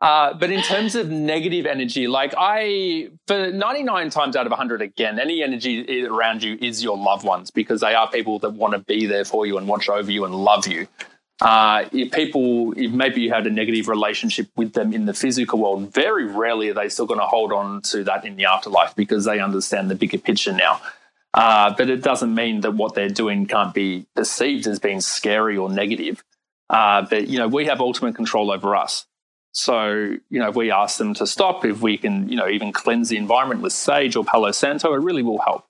[0.00, 4.80] Uh, but in terms of negative energy, like I, for 99 times out of 100,
[4.80, 8.72] again, any energy around you is your loved ones because they are people that want
[8.72, 10.86] to be there for you and watch over you and love you.
[11.40, 15.58] Uh, if people, if maybe you had a negative relationship with them in the physical
[15.58, 18.94] world, very rarely are they still going to hold on to that in the afterlife
[18.94, 20.80] because they understand the bigger picture now.
[21.32, 25.56] Uh, but it doesn't mean that what they're doing can't be perceived as being scary
[25.56, 26.22] or negative.
[26.68, 29.06] Uh, but you know, we have ultimate control over us.
[29.52, 32.72] So you know, if we ask them to stop, if we can, you know, even
[32.72, 35.64] cleanse the environment with sage or Palo Santo, it really will help.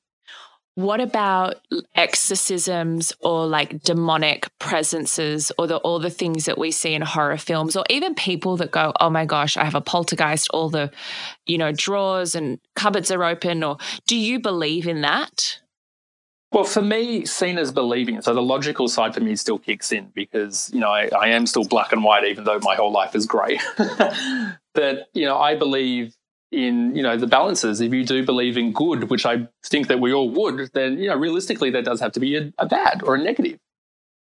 [0.81, 1.57] What about
[1.95, 7.37] exorcisms or like demonic presences or the, all the things that we see in horror
[7.37, 10.91] films or even people that go, oh my gosh, I have a poltergeist, all the,
[11.47, 13.77] you know, drawers and cupboards are open or
[14.07, 15.61] do you believe in that?
[16.53, 20.11] Well, for me, seen as believing, so the logical side for me still kicks in
[20.15, 23.15] because, you know, I, I am still black and white, even though my whole life
[23.15, 23.61] is grey.
[24.75, 26.17] but, you know, I believe
[26.53, 27.81] in you know the balances.
[27.81, 31.09] If you do believe in good which i think that we all would then you
[31.09, 33.59] know realistically there does have to be a, a bad or a negative.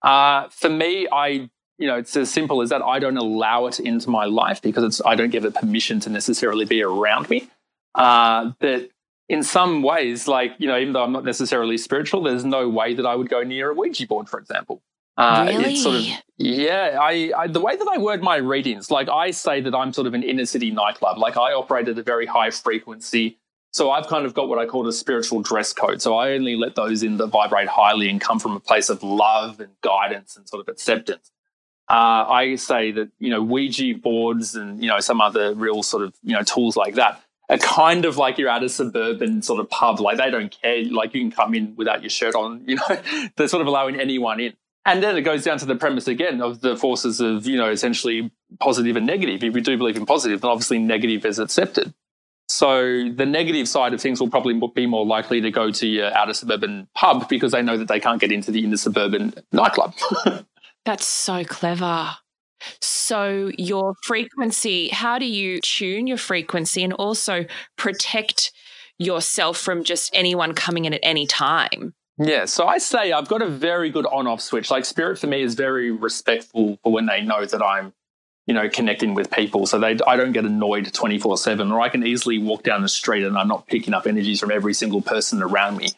[0.03, 1.49] Uh, for me i
[1.79, 2.83] you know it's as simple as that.
[2.83, 6.11] I don't allow it into my life because it's i don't give it permission to
[6.11, 7.49] necessarily be around me.
[7.95, 8.91] Uh, but
[9.29, 12.95] in some ways like you know even though i'm not necessarily spiritual there's no way
[12.95, 14.83] that i would go near a ouija board for example
[15.19, 15.73] uh, really?
[15.73, 16.05] It's sort of
[16.37, 16.97] yeah.
[17.01, 20.07] I, I, the way that I word my readings, like I say that I'm sort
[20.07, 21.19] of an inner city nightclub.
[21.19, 23.37] Like I operate at a very high frequency,
[23.73, 26.01] so I've kind of got what I call a spiritual dress code.
[26.01, 29.03] So I only let those in that vibrate highly and come from a place of
[29.03, 31.33] love and guidance and sort of acceptance.
[31.91, 36.05] Uh, I say that you know Ouija boards and you know some other real sort
[36.05, 39.59] of you know tools like that are kind of like you're at a suburban sort
[39.59, 39.99] of pub.
[39.99, 40.85] Like they don't care.
[40.85, 42.62] Like you can come in without your shirt on.
[42.66, 43.03] You know,
[43.37, 44.53] they're sort of allowing anyone in.
[44.89, 47.68] And then it goes down to the premise again of the forces of, you know,
[47.68, 49.45] essentially positive and negative.
[49.45, 51.93] If we do believe in positive, then obviously negative is accepted.
[52.49, 56.16] So the negative side of things will probably be more likely to go to your
[56.16, 59.93] outer suburban pub because they know that they can't get into the inner suburban nightclub.
[60.86, 62.12] That's so clever.
[62.80, 67.45] So, your frequency, how do you tune your frequency and also
[67.76, 68.53] protect
[68.99, 71.93] yourself from just anyone coming in at any time?
[72.19, 74.71] Yeah, so I say I've got a very good on off switch.
[74.71, 77.93] Like, Spirit for me is very respectful for when they know that I'm,
[78.47, 79.66] you know, connecting with people.
[79.66, 82.89] So they, I don't get annoyed 24 7, or I can easily walk down the
[82.89, 85.91] street and I'm not picking up energies from every single person around me.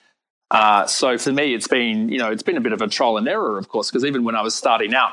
[0.50, 3.16] Uh, so for me, it's been, you know, it's been a bit of a trial
[3.16, 5.12] and error, of course, because even when I was starting out,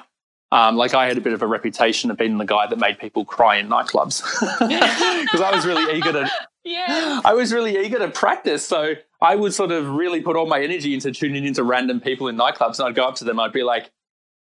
[0.52, 3.00] um, like I had a bit of a reputation of being the guy that made
[3.00, 4.24] people cry in nightclubs
[5.22, 6.30] because I was really eager to.
[6.64, 7.22] Yeah.
[7.24, 10.62] I was really eager to practice, so I would sort of really put all my
[10.62, 13.54] energy into tuning into random people in nightclubs, and I'd go up to them, I'd
[13.54, 13.92] be like,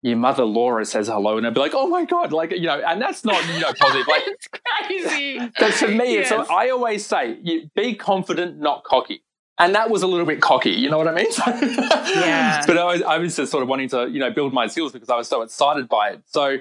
[0.03, 2.81] "Your mother Laura says hello," and I'd be like, "Oh my god!" Like you know,
[2.81, 4.07] and that's not you know positive.
[4.07, 5.39] Like it's crazy.
[5.59, 6.31] But for me, yes.
[6.31, 9.23] it's I always say, you, be confident, not cocky
[9.59, 11.27] and that was a little bit cocky, you know what I mean?
[11.47, 12.65] yeah.
[12.67, 14.93] But I was, I was just sort of wanting to, you know, build my skills
[14.93, 16.23] because I was so excited by it.
[16.27, 16.59] So,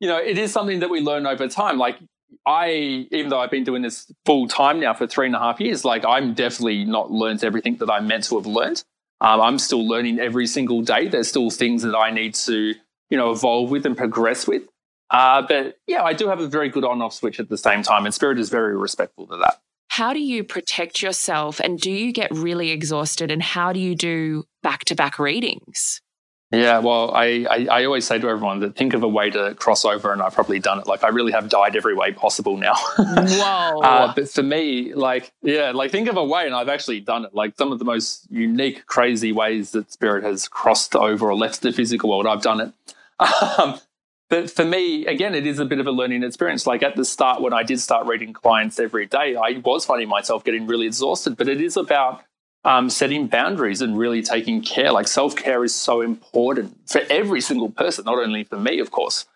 [0.00, 1.78] you know, it is something that we learn over time.
[1.78, 1.98] Like
[2.46, 5.60] I, even though I've been doing this full time now for three and a half
[5.60, 8.84] years, like I'm definitely not learned everything that I'm meant to have learned.
[9.20, 11.08] Um, I'm still learning every single day.
[11.08, 12.74] There's still things that I need to,
[13.10, 14.62] you know, evolve with and progress with.
[15.10, 18.04] Uh, but yeah, I do have a very good on-off switch at the same time,
[18.04, 19.60] and Spirit is very respectful to that
[19.92, 23.94] how do you protect yourself and do you get really exhausted and how do you
[23.94, 26.00] do back to back readings?
[26.52, 29.54] Yeah, well, I, I, I, always say to everyone that think of a way to
[29.54, 30.86] cross over, and I've probably done it.
[30.86, 32.74] Like, I really have died every way possible now.
[32.98, 33.80] Whoa.
[33.80, 37.24] Uh, but for me, like, yeah, like think of a way, and I've actually done
[37.24, 37.34] it.
[37.34, 41.62] Like, some of the most unique, crazy ways that spirit has crossed over or left
[41.62, 42.72] the physical world, I've done it.
[43.58, 43.78] Um,
[44.28, 46.66] but for me, again, it is a bit of a learning experience.
[46.66, 50.08] Like at the start, when I did start reading clients every day, I was finding
[50.08, 51.36] myself getting really exhausted.
[51.36, 52.22] But it is about
[52.64, 54.92] um, setting boundaries and really taking care.
[54.92, 58.90] Like self care is so important for every single person, not only for me, of
[58.90, 59.26] course.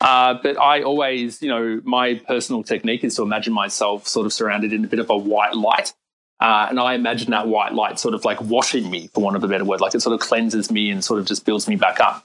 [0.00, 4.32] Uh, but I always, you know, my personal technique is to imagine myself sort of
[4.32, 5.92] surrounded in a bit of a white light.
[6.40, 9.42] Uh, and I imagine that white light sort of like washing me, for want of
[9.42, 11.74] a better word, like it sort of cleanses me and sort of just builds me
[11.74, 12.24] back up.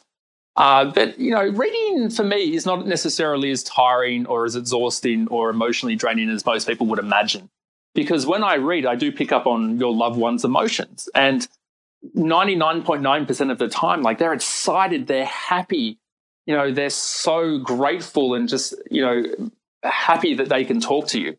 [0.55, 5.27] Uh, but you know, reading for me is not necessarily as tiring or as exhausting
[5.29, 7.49] or emotionally draining as most people would imagine.
[7.95, 11.47] Because when I read, I do pick up on your loved one's emotions, and
[12.15, 15.99] 99.9% of the time, like they're excited, they're happy,
[16.45, 19.51] you know, they're so grateful and just you know
[19.83, 21.37] happy that they can talk to you.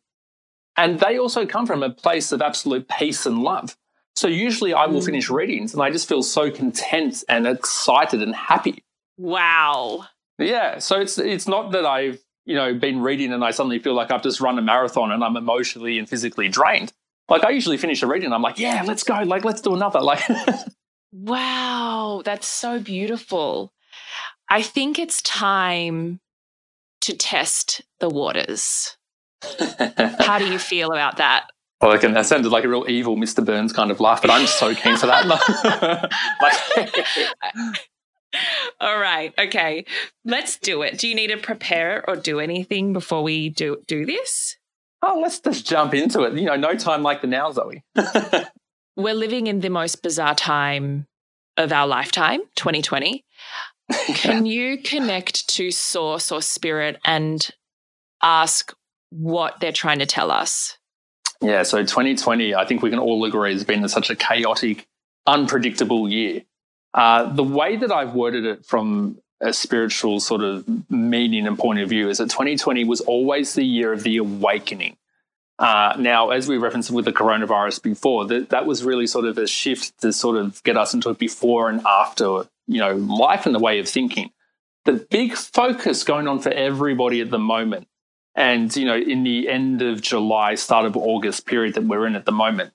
[0.77, 3.77] And they also come from a place of absolute peace and love.
[4.17, 5.07] So usually I will mm.
[5.07, 8.83] finish readings and I just feel so content and excited and happy.
[9.17, 10.07] Wow.
[10.39, 10.79] Yeah.
[10.79, 14.11] So it's it's not that I've you know been reading and I suddenly feel like
[14.11, 16.93] I've just run a marathon and I'm emotionally and physically drained.
[17.29, 19.15] Like I usually finish a reading, I'm like, yeah, let's go.
[19.23, 20.01] Like let's do another.
[20.01, 20.23] Like.
[21.13, 23.73] wow, that's so beautiful.
[24.49, 26.21] I think it's time
[27.03, 28.97] to test the waters.
[30.21, 31.47] How do you feel about that?
[31.81, 33.45] Well, like, that sounded like a real evil Mr.
[33.45, 35.27] Burns kind of laugh, but I'm so keen for that.
[36.77, 37.79] like,
[38.81, 39.33] All right.
[39.39, 39.85] Okay.
[40.25, 40.99] Let's do it.
[40.99, 44.57] Do you need to prepare or do anything before we do do this?
[45.03, 46.35] Oh, let's just jump into it.
[46.35, 47.83] You know, no time like the now, Zoe.
[48.97, 51.07] We're living in the most bizarre time
[51.57, 53.25] of our lifetime, 2020.
[54.15, 57.51] Can you connect to source or spirit and
[58.23, 58.73] ask
[59.11, 60.79] what they're trying to tell us?
[61.43, 64.87] Yeah, so 2020, I think we can all agree, has been such a chaotic,
[65.27, 66.43] unpredictable year.
[66.95, 71.81] Uh, the way that I've worded it from a spiritual sort of meaning and point
[71.81, 74.97] of view is that 2020 was always the year of the awakening.
[75.59, 79.39] Uh, now, as we referenced with the coronavirus before, that, that was really sort of
[79.39, 83.45] a shift to sort of get us into a before and after, you know, life
[83.47, 84.31] and the way of thinking.
[84.85, 87.87] The big focus going on for everybody at the moment,
[88.35, 92.17] and you know, in the end of July, start of August period that we're in
[92.17, 92.73] at the moment,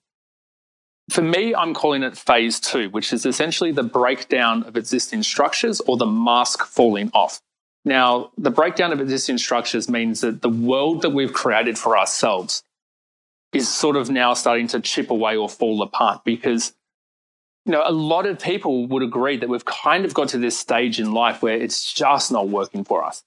[1.10, 5.80] for me, I'm calling it phase two, which is essentially the breakdown of existing structures
[5.82, 7.42] or the mask falling off.
[7.86, 12.64] Now, the breakdown of existing structures means that the world that we've created for ourselves
[13.54, 16.74] is sort of now starting to chip away or fall apart because
[17.66, 20.58] you know a lot of people would agree that we've kind of got to this
[20.58, 23.24] stage in life where it's just not working for us.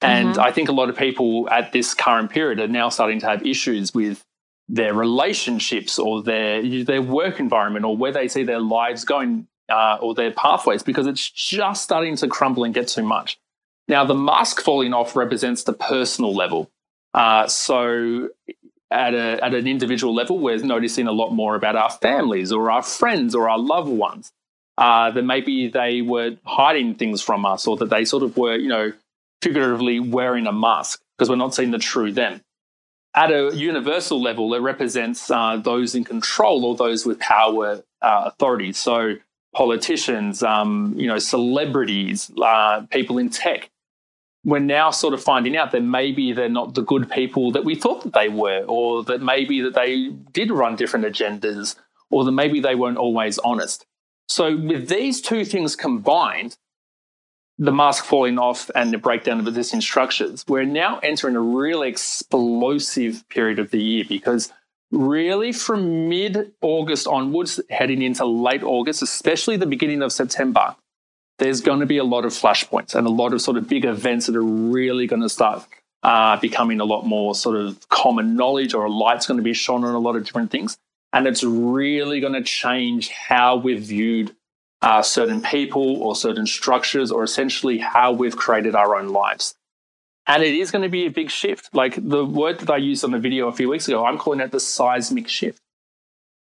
[0.00, 0.40] And mm-hmm.
[0.40, 3.46] I think a lot of people at this current period are now starting to have
[3.46, 4.24] issues with
[4.68, 9.98] their relationships or their their work environment or where they see their lives going uh,
[10.00, 13.38] or their pathways because it's just starting to crumble and get too much.
[13.88, 16.70] Now, the mask falling off represents the personal level.
[17.14, 18.28] Uh, so,
[18.90, 22.70] at, a, at an individual level, we're noticing a lot more about our families or
[22.70, 24.32] our friends or our loved ones.
[24.78, 28.56] Uh, that maybe they were hiding things from us or that they sort of were,
[28.56, 28.90] you know,
[29.42, 32.40] figuratively wearing a mask because we're not seeing the true them.
[33.14, 38.22] At a universal level, it represents uh, those in control or those with power uh,
[38.26, 38.72] authority.
[38.72, 39.16] So
[39.54, 43.70] politicians, um, you know, celebrities, uh, people in tech
[44.44, 47.74] we're now sort of finding out that maybe they're not the good people that we
[47.74, 51.76] thought that they were, or that maybe that they did run different agendas,
[52.10, 53.86] or that maybe they weren't always honest.
[54.28, 56.56] So with these two things combined,
[57.58, 61.88] the mask falling off and the breakdown of existing structures, we're now entering a really
[61.88, 64.52] explosive period of the year because
[64.90, 70.76] really from mid August onwards, heading into late August, especially the beginning of September,
[71.38, 73.84] there's going to be a lot of flashpoints and a lot of sort of big
[73.84, 75.66] events that are really going to start
[76.02, 79.52] uh, becoming a lot more sort of common knowledge or a light's going to be
[79.52, 80.76] shone on a lot of different things.
[81.12, 84.34] And it's really going to change how we're viewed
[84.82, 89.54] uh, certain people or certain structures or essentially how we've created our own lives.
[90.26, 91.68] And it is going to be a big shift.
[91.72, 94.40] Like the word that I used on the video a few weeks ago, I'm calling
[94.40, 95.60] it the seismic shift.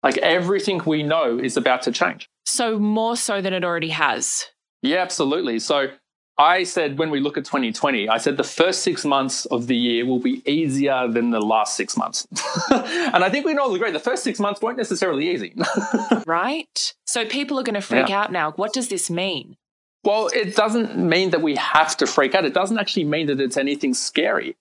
[0.03, 2.29] Like everything we know is about to change.
[2.45, 4.47] So, more so than it already has.
[4.83, 5.59] Yeah, absolutely.
[5.61, 5.89] So
[6.37, 9.77] I said when we look at 2020, I said the first six months of the
[9.77, 12.27] year will be easier than the last six months.
[12.71, 15.55] and I think we can all agree the first six months weren't necessarily easy.
[16.27, 16.95] right?
[17.07, 18.23] So people are going to freak yeah.
[18.23, 18.51] out now.
[18.53, 19.57] What does this mean?
[20.03, 22.45] Well, it doesn't mean that we have to freak out.
[22.45, 24.57] It doesn't actually mean that it's anything scary.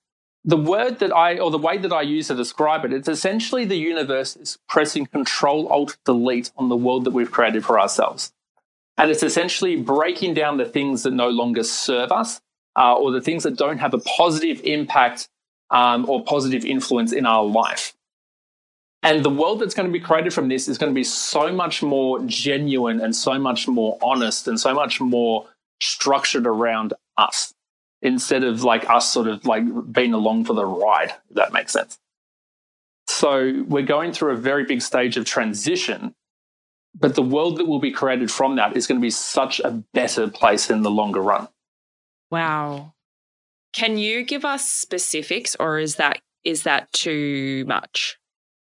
[0.45, 3.65] The word that I, or the way that I use to describe it, it's essentially
[3.65, 8.31] the universe is pressing Control Alt Delete on the world that we've created for ourselves.
[8.97, 12.41] And it's essentially breaking down the things that no longer serve us
[12.77, 15.29] uh, or the things that don't have a positive impact
[15.71, 17.95] um, or positive influence in our life.
[19.01, 21.51] And the world that's going to be created from this is going to be so
[21.51, 25.47] much more genuine and so much more honest and so much more
[25.81, 27.53] structured around us
[28.01, 31.73] instead of like us sort of like being along for the ride, if that makes
[31.73, 31.99] sense.
[33.07, 36.15] So we're going through a very big stage of transition
[36.95, 39.83] but the world that will be created from that is going to be such a
[39.93, 41.47] better place in the longer run.
[42.29, 42.93] Wow.
[43.73, 48.17] Can you give us specifics or is that is that too much?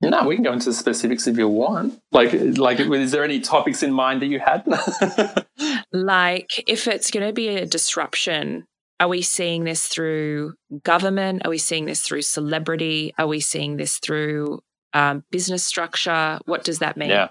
[0.03, 1.99] No, we can go into the specifics if you want.
[2.13, 4.63] Like, like, is there any topics in mind that you had?
[5.93, 8.67] like, if it's going to be a disruption,
[9.01, 11.47] are we seeing this through government?
[11.47, 13.15] Are we seeing this through celebrity?
[13.17, 14.61] Are we seeing this through
[14.93, 16.39] um, business structure?
[16.45, 17.09] What does that mean?
[17.09, 17.29] Yeah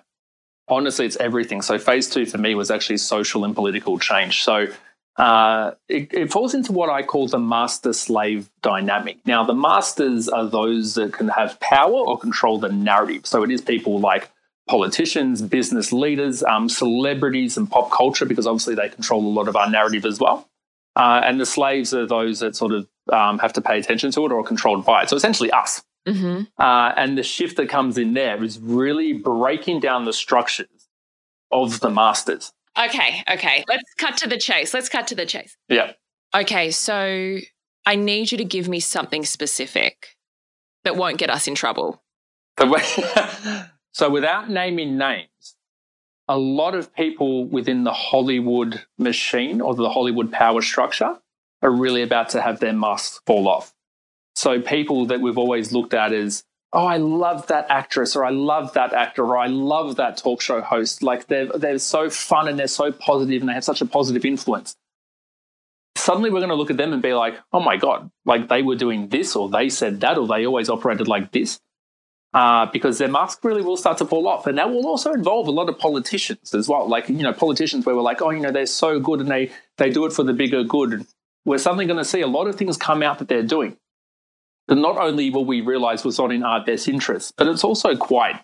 [0.68, 1.62] honestly, it's everything.
[1.62, 4.44] So phase two for me was actually social and political change.
[4.44, 4.68] So
[5.18, 9.20] uh, it, it, falls into what I call the master slave dynamic.
[9.26, 13.28] Now, the masters are those that can have power or control the narrative.
[13.28, 14.32] So it is people like
[14.68, 19.56] politicians, business leaders, um, celebrities, and pop culture, because obviously they control a lot of
[19.56, 20.50] our narrative as well.
[20.96, 24.26] Uh, and the slaves are those that sort of um, have to pay attention to
[24.26, 25.10] it or are controlled by it.
[25.10, 25.84] So essentially, us.
[26.08, 26.44] Mm-hmm.
[26.62, 30.90] Uh, and the shift that comes in there is really breaking down the structures
[31.52, 32.52] of the masters.
[32.78, 33.64] Okay, okay.
[33.68, 34.74] Let's cut to the chase.
[34.74, 35.56] Let's cut to the chase.
[35.70, 35.94] Yeah.
[36.36, 37.38] Okay, so
[37.86, 40.18] I need you to give me something specific
[40.84, 42.02] that won't get us in trouble.
[43.92, 45.56] so, without naming names,
[46.28, 51.20] a lot of people within the Hollywood machine or the Hollywood power structure
[51.62, 53.74] are really about to have their masks fall off.
[54.36, 58.32] So people that we've always looked at as, oh, I love that actress or I
[58.32, 61.04] love that actor or I love that talk show host.
[61.04, 64.26] Like they're, they're so fun and they're so positive and they have such a positive
[64.26, 64.76] influence.
[65.96, 68.64] Suddenly we're going to look at them and be like, oh my God, like they
[68.64, 71.60] were doing this or they said that or they always operated like this.
[72.34, 74.48] Uh, because their mask really will start to fall off.
[74.48, 76.90] And that will also involve a lot of politicians as well.
[76.90, 79.52] Like, you know, politicians where we're like, oh, you know, they're so good and they,
[79.78, 81.06] they do it for the bigger good.
[81.46, 83.78] We're suddenly going to see a lot of things come out that they're doing
[84.68, 87.96] that not only will we realize was not in our best interest, but it's also
[87.96, 88.44] quite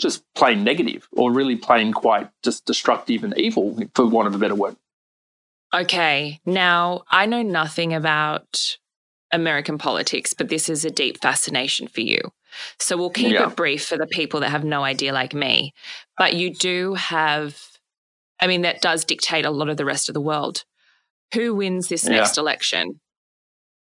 [0.00, 4.38] just plain negative or really plain quite just destructive and evil, for want of a
[4.38, 4.76] better word.
[5.72, 6.40] Okay.
[6.46, 8.78] Now, I know nothing about
[9.32, 12.20] American politics, but this is a deep fascination for you.
[12.78, 13.46] So we'll keep yeah.
[13.48, 15.72] it brief for the people that have no idea, like me.
[16.18, 17.62] But you do have,
[18.40, 20.64] I mean, that does dictate a lot of the rest of the world.
[21.34, 22.16] Who wins this yeah.
[22.16, 23.00] next election?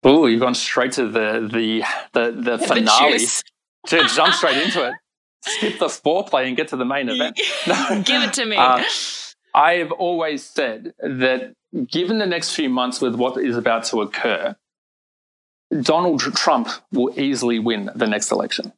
[0.04, 1.84] Oh, you've gone straight to the the
[2.14, 3.26] the, the finale.
[3.88, 4.94] to jump straight into it.
[5.46, 7.36] Skip the foreplay and get to the main event.
[8.06, 8.56] Give it to me.
[8.56, 8.84] Uh,
[9.54, 11.54] I have always said that
[11.88, 14.56] given the next few months with what is about to occur,
[15.82, 18.74] Donald Trump will easily win the next election.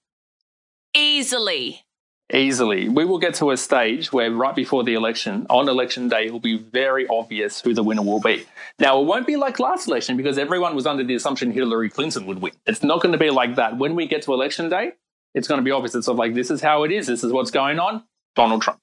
[0.96, 1.85] Easily.
[2.34, 2.90] Easily.
[2.90, 6.32] We will get to a stage where, right before the election, on election day, it
[6.34, 8.48] will be very obvious who the winner will be.
[8.80, 12.26] Now, it won't be like last election because everyone was under the assumption Hillary Clinton
[12.26, 12.54] would win.
[12.66, 13.78] It's not going to be like that.
[13.78, 14.94] When we get to election day,
[15.36, 15.94] it's going to be obvious.
[15.94, 17.06] It's sort of like, this is how it is.
[17.06, 18.04] This is what's going on.
[18.36, 18.80] Donald Trump.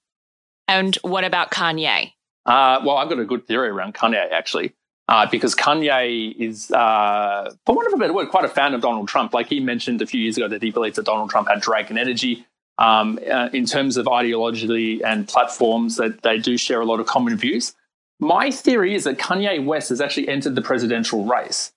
[0.68, 2.12] And what about Kanye?
[2.46, 4.72] Uh, well, I've got a good theory around Kanye, actually.
[5.08, 8.80] Uh, because Kanye is, uh, for want of a better word, quite a fan of
[8.80, 9.34] Donald Trump.
[9.34, 11.98] Like he mentioned a few years ago that he believes that Donald Trump had dragon
[11.98, 12.46] energy
[12.82, 17.06] um, uh, in terms of ideology and platforms that they do share a lot of
[17.06, 17.74] common views.
[18.18, 21.72] My theory is that Kanye West has actually entered the presidential race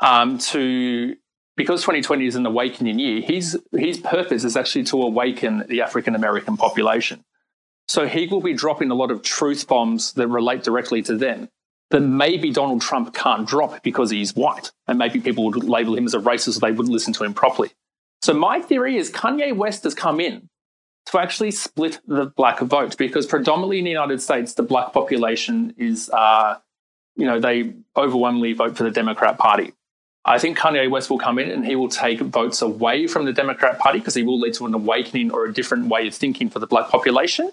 [0.00, 1.14] um, to
[1.58, 3.20] because 2020 is an awakening year.
[3.20, 7.22] His his purpose is actually to awaken the African American population.
[7.88, 11.50] So he will be dropping a lot of truth bombs that relate directly to them
[11.90, 16.06] that maybe Donald Trump can't drop because he's white, and maybe people would label him
[16.06, 17.70] as a racist, they wouldn't listen to him properly.
[18.22, 20.48] So my theory is Kanye West has come in
[21.06, 25.74] to actually split the black vote because predominantly in the United States, the black population
[25.78, 26.56] is, uh,
[27.14, 29.72] you know, they overwhelmingly vote for the Democrat Party.
[30.24, 33.32] I think Kanye West will come in and he will take votes away from the
[33.32, 36.50] Democrat Party because he will lead to an awakening or a different way of thinking
[36.50, 37.52] for the black population.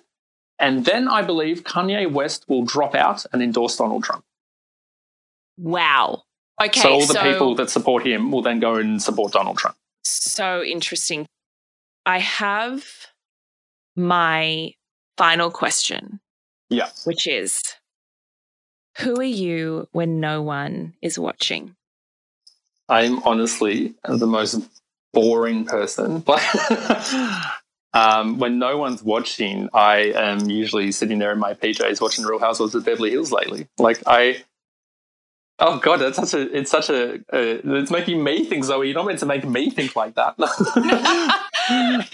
[0.58, 4.24] And then I believe Kanye West will drop out and endorse Donald Trump.
[5.58, 6.24] Wow.
[6.60, 6.80] Okay.
[6.80, 9.78] So all the so, people that support him will then go and support Donald Trump
[10.04, 11.26] so interesting.
[12.06, 12.86] I have
[13.96, 14.74] my
[15.18, 16.20] final question.
[16.70, 16.90] Yeah.
[17.06, 17.62] Which is
[19.00, 21.76] Who are you when no one is watching?
[22.90, 24.62] I'm honestly the most
[25.14, 26.20] boring person.
[26.20, 26.44] But
[27.94, 32.40] um, when no one's watching, I am usually sitting there in my PJs watching Real
[32.40, 33.68] Housewives of Beverly Hills lately.
[33.78, 34.44] Like I
[35.66, 38.88] Oh god, that's such a it's such a uh, it's making me think Zoe.
[38.88, 40.36] You're not meant to make me think like that.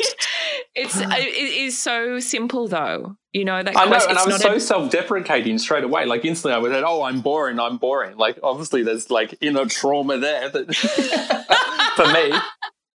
[0.75, 3.15] it's it is so simple though.
[3.33, 4.59] You know that I know, and I was so a...
[4.59, 6.05] self-deprecating straight away.
[6.05, 7.59] Like instantly, I would say, "Oh, I'm boring.
[7.59, 10.75] I'm boring." Like obviously, there's like inner trauma there that
[11.95, 12.31] for me.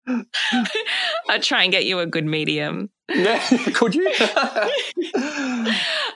[1.28, 2.90] I'd try and get you a good medium.
[3.08, 3.44] Yeah,
[3.74, 4.08] could you?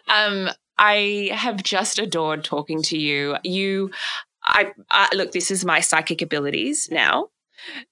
[0.08, 3.36] um, I have just adored talking to you.
[3.42, 3.90] You,
[4.48, 7.28] I, I look, this is my psychic abilities now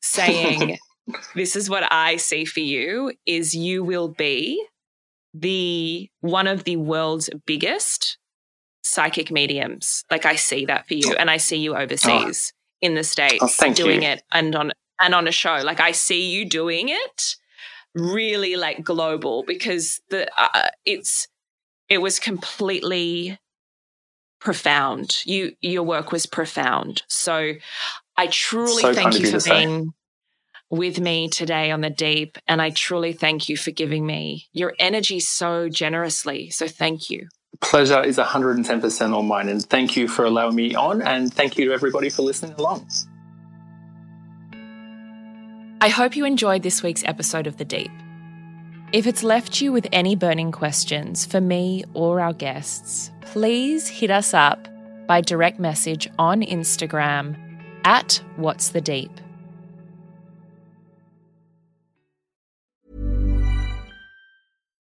[0.00, 0.78] saying,
[1.34, 4.64] this is what I see for you is you will be
[5.34, 8.18] the one of the world's biggest
[8.82, 10.04] psychic mediums.
[10.10, 12.58] Like I see that for you and I see you overseas oh.
[12.80, 14.08] in the States oh, doing you.
[14.08, 15.60] it and on and on a show.
[15.62, 17.36] Like I see you doing it
[17.94, 21.28] really like global because the uh, it's
[21.88, 23.38] it was completely
[24.46, 25.24] profound.
[25.24, 27.02] You your work was profound.
[27.08, 27.54] So
[28.16, 29.92] I truly so thank you for being
[30.70, 34.72] with me today on the deep and I truly thank you for giving me your
[34.78, 36.50] energy so generously.
[36.50, 37.26] So thank you.
[37.60, 41.64] Pleasure is 110% on mine and thank you for allowing me on and thank you
[41.64, 42.88] to everybody for listening along.
[45.80, 47.90] I hope you enjoyed this week's episode of The Deep.
[48.92, 54.12] If it's left you with any burning questions for me or our guests, please hit
[54.12, 54.68] us up
[55.08, 57.36] by direct message on Instagram
[57.84, 59.10] at What's the Deep.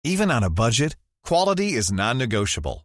[0.03, 2.85] Even on a budget, quality is non negotiable.